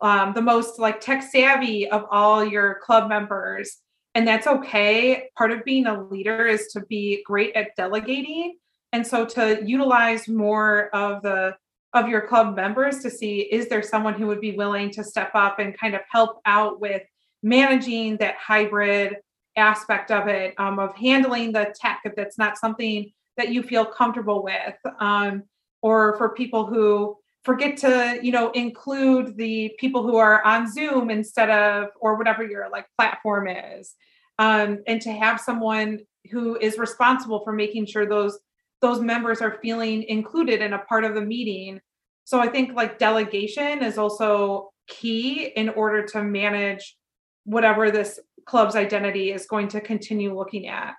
um, 0.00 0.32
the 0.34 0.42
most 0.42 0.78
like 0.78 1.00
tech 1.00 1.22
savvy 1.22 1.88
of 1.88 2.06
all 2.10 2.44
your 2.44 2.80
club 2.82 3.08
members 3.08 3.82
and 4.14 4.26
that's 4.26 4.46
okay 4.46 5.30
part 5.36 5.50
of 5.50 5.64
being 5.64 5.86
a 5.86 6.02
leader 6.04 6.46
is 6.46 6.68
to 6.68 6.80
be 6.86 7.22
great 7.24 7.54
at 7.54 7.74
delegating. 7.76 8.56
And 8.92 9.06
so 9.06 9.24
to 9.24 9.62
utilize 9.64 10.28
more 10.28 10.94
of 10.94 11.22
the 11.22 11.56
of 11.94 12.08
your 12.08 12.26
club 12.26 12.56
members 12.56 13.00
to 13.00 13.10
see 13.10 13.40
is 13.40 13.68
there 13.68 13.82
someone 13.82 14.14
who 14.14 14.26
would 14.26 14.40
be 14.40 14.56
willing 14.56 14.90
to 14.90 15.04
step 15.04 15.30
up 15.34 15.58
and 15.58 15.78
kind 15.78 15.94
of 15.94 16.00
help 16.10 16.40
out 16.46 16.80
with 16.80 17.02
managing 17.42 18.16
that 18.16 18.36
hybrid 18.36 19.16
aspect 19.56 20.10
of 20.10 20.26
it 20.26 20.54
um, 20.58 20.78
of 20.78 20.94
handling 20.96 21.52
the 21.52 21.74
tech 21.78 22.00
if 22.04 22.14
that's 22.16 22.38
not 22.38 22.56
something 22.56 23.12
that 23.36 23.50
you 23.50 23.62
feel 23.62 23.84
comfortable 23.84 24.42
with 24.42 24.74
um, 25.00 25.44
or 25.80 26.16
for 26.16 26.30
people 26.30 26.66
who 26.66 27.16
forget 27.44 27.76
to 27.76 28.20
you 28.22 28.30
know 28.30 28.50
include 28.52 29.36
the 29.36 29.74
people 29.78 30.02
who 30.02 30.16
are 30.16 30.44
on 30.44 30.70
zoom 30.70 31.10
instead 31.10 31.50
of 31.50 31.88
or 32.00 32.16
whatever 32.16 32.44
your 32.44 32.68
like 32.70 32.86
platform 32.98 33.48
is. 33.48 33.94
Um, 34.38 34.78
and 34.86 35.00
to 35.02 35.12
have 35.12 35.40
someone 35.40 36.00
who 36.30 36.56
is 36.58 36.78
responsible 36.78 37.42
for 37.44 37.52
making 37.52 37.86
sure 37.86 38.06
those 38.06 38.38
those 38.80 39.00
members 39.00 39.40
are 39.40 39.58
feeling 39.62 40.02
included 40.04 40.60
and 40.60 40.74
a 40.74 40.78
part 40.78 41.04
of 41.04 41.14
the 41.14 41.20
meeting. 41.20 41.80
So 42.24 42.40
i 42.40 42.48
think 42.48 42.74
like 42.74 42.98
delegation 42.98 43.82
is 43.82 43.98
also 43.98 44.72
key 44.88 45.46
in 45.56 45.68
order 45.70 46.04
to 46.06 46.22
manage 46.22 46.96
whatever 47.44 47.90
this 47.90 48.20
club's 48.44 48.76
identity 48.76 49.32
is 49.32 49.46
going 49.46 49.68
to 49.68 49.80
continue 49.80 50.36
looking 50.36 50.68
at. 50.68 50.94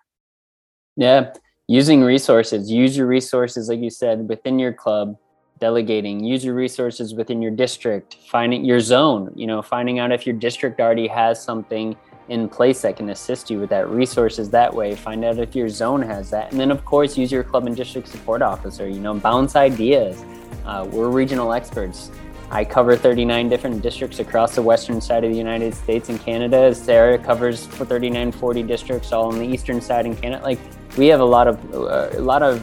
Yeah, 0.95 1.33
using 1.67 2.01
resources, 2.01 2.69
use 2.69 2.97
your 2.97 3.07
resources, 3.07 3.69
like 3.69 3.79
you 3.79 3.89
said, 3.89 4.27
within 4.27 4.59
your 4.59 4.73
club, 4.73 5.17
delegating, 5.59 6.23
use 6.23 6.43
your 6.43 6.55
resources 6.55 7.13
within 7.13 7.41
your 7.41 7.51
district, 7.51 8.17
finding 8.27 8.65
your 8.65 8.79
zone, 8.79 9.31
you 9.35 9.47
know, 9.47 9.61
finding 9.61 9.99
out 9.99 10.11
if 10.11 10.25
your 10.25 10.35
district 10.35 10.79
already 10.79 11.07
has 11.07 11.41
something 11.41 11.95
in 12.29 12.47
place 12.47 12.81
that 12.81 12.95
can 12.95 13.09
assist 13.09 13.49
you 13.49 13.59
with 13.59 13.69
that 13.69 13.89
resources 13.89 14.49
that 14.49 14.73
way 14.73 14.95
find 14.95 15.25
out 15.25 15.37
if 15.37 15.53
your 15.53 15.67
zone 15.67 16.01
has 16.01 16.29
that 16.29 16.49
and 16.51 16.57
then 16.57 16.71
of 16.71 16.85
course 16.85 17.17
use 17.17 17.29
your 17.29 17.43
club 17.43 17.67
and 17.67 17.75
district 17.75 18.07
support 18.07 18.41
officer 18.41 18.87
you 18.87 19.01
know 19.01 19.13
bounce 19.13 19.57
ideas 19.57 20.23
uh, 20.65 20.87
we're 20.89 21.09
regional 21.09 21.51
experts 21.51 22.11
I 22.51 22.63
cover 22.63 22.95
39 22.95 23.49
different 23.49 23.81
districts 23.81 24.19
across 24.19 24.53
the 24.53 24.61
western 24.61 25.01
side 25.01 25.23
of 25.23 25.31
the 25.31 25.37
United 25.37 25.73
States 25.73 26.09
and 26.09 26.19
Canada. 26.19 26.75
Sarah 26.75 27.17
covers 27.17 27.65
for 27.65 27.83
39, 27.83 28.31
40 28.31 28.61
districts 28.61 29.11
all 29.11 29.31
on 29.31 29.39
the 29.39 29.45
eastern 29.45 29.81
side 29.81 30.05
in 30.05 30.15
Canada. 30.15 30.43
Like 30.43 30.59
we 30.97 31.07
have 31.07 31.19
a 31.19 31.25
lot 31.25 31.47
of 31.47 31.73
uh, 31.73 32.09
a 32.13 32.21
lot 32.21 32.43
of 32.43 32.61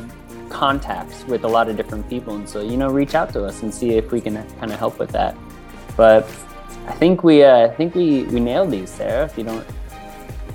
contacts 0.49 1.25
with 1.25 1.45
a 1.45 1.49
lot 1.49 1.69
of 1.69 1.77
different 1.77 2.09
people, 2.09 2.35
and 2.35 2.49
so 2.49 2.61
you 2.61 2.77
know, 2.77 2.89
reach 2.89 3.15
out 3.15 3.33
to 3.33 3.45
us 3.45 3.63
and 3.63 3.73
see 3.73 3.91
if 3.91 4.13
we 4.13 4.21
can 4.21 4.35
kind 4.59 4.73
of 4.73 4.79
help 4.79 4.99
with 4.99 5.11
that. 5.11 5.37
But 5.97 6.25
I 6.87 6.93
think 6.93 7.23
we 7.25 7.45
uh, 7.45 7.67
I 7.67 7.69
think 7.69 7.95
we 7.95 8.25
we 8.25 8.41
nailed 8.41 8.71
these, 8.71 8.91
Sarah. 8.91 9.25
If 9.25 9.39
you 9.39 9.45
don't, 9.45 9.67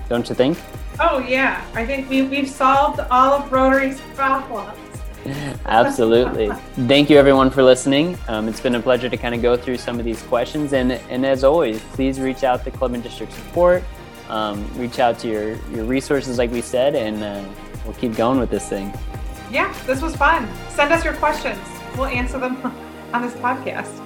don't 0.09 0.27
you 0.27 0.35
think? 0.35 0.57
Oh 0.99 1.19
yeah, 1.19 1.65
I 1.73 1.85
think 1.85 2.09
we 2.09 2.23
we've 2.23 2.49
solved 2.49 2.99
all 3.11 3.33
of 3.33 3.51
Rotary's 3.51 4.01
problems. 4.15 4.79
Absolutely. 5.65 6.51
Thank 6.87 7.09
you 7.09 7.17
everyone 7.17 7.49
for 7.49 7.63
listening. 7.63 8.17
Um, 8.27 8.47
it's 8.47 8.59
been 8.59 8.75
a 8.75 8.79
pleasure 8.79 9.09
to 9.09 9.17
kind 9.17 9.33
of 9.33 9.41
go 9.41 9.57
through 9.57 9.77
some 9.77 9.97
of 9.97 10.05
these 10.05 10.21
questions. 10.23 10.73
And, 10.73 10.91
and 10.91 11.25
as 11.25 11.43
always, 11.43 11.81
please 11.93 12.19
reach 12.19 12.43
out 12.43 12.63
to 12.65 12.71
Club 12.71 12.93
and 12.93 13.01
District 13.01 13.33
Support. 13.33 13.83
Um, 14.29 14.67
reach 14.77 14.99
out 14.99 15.17
to 15.19 15.27
your, 15.27 15.55
your 15.71 15.85
resources, 15.85 16.37
like 16.37 16.51
we 16.51 16.61
said, 16.61 16.93
and 16.95 17.23
uh, 17.23 17.43
we'll 17.85 17.93
keep 17.95 18.15
going 18.15 18.39
with 18.39 18.49
this 18.49 18.67
thing. 18.67 18.93
Yeah, 19.51 19.73
this 19.85 20.01
was 20.01 20.15
fun. 20.15 20.49
Send 20.69 20.91
us 20.91 21.03
your 21.03 21.13
questions. 21.13 21.59
We'll 21.95 22.07
answer 22.07 22.39
them 22.39 22.57
on 23.13 23.21
this 23.21 23.33
podcast. 23.35 24.01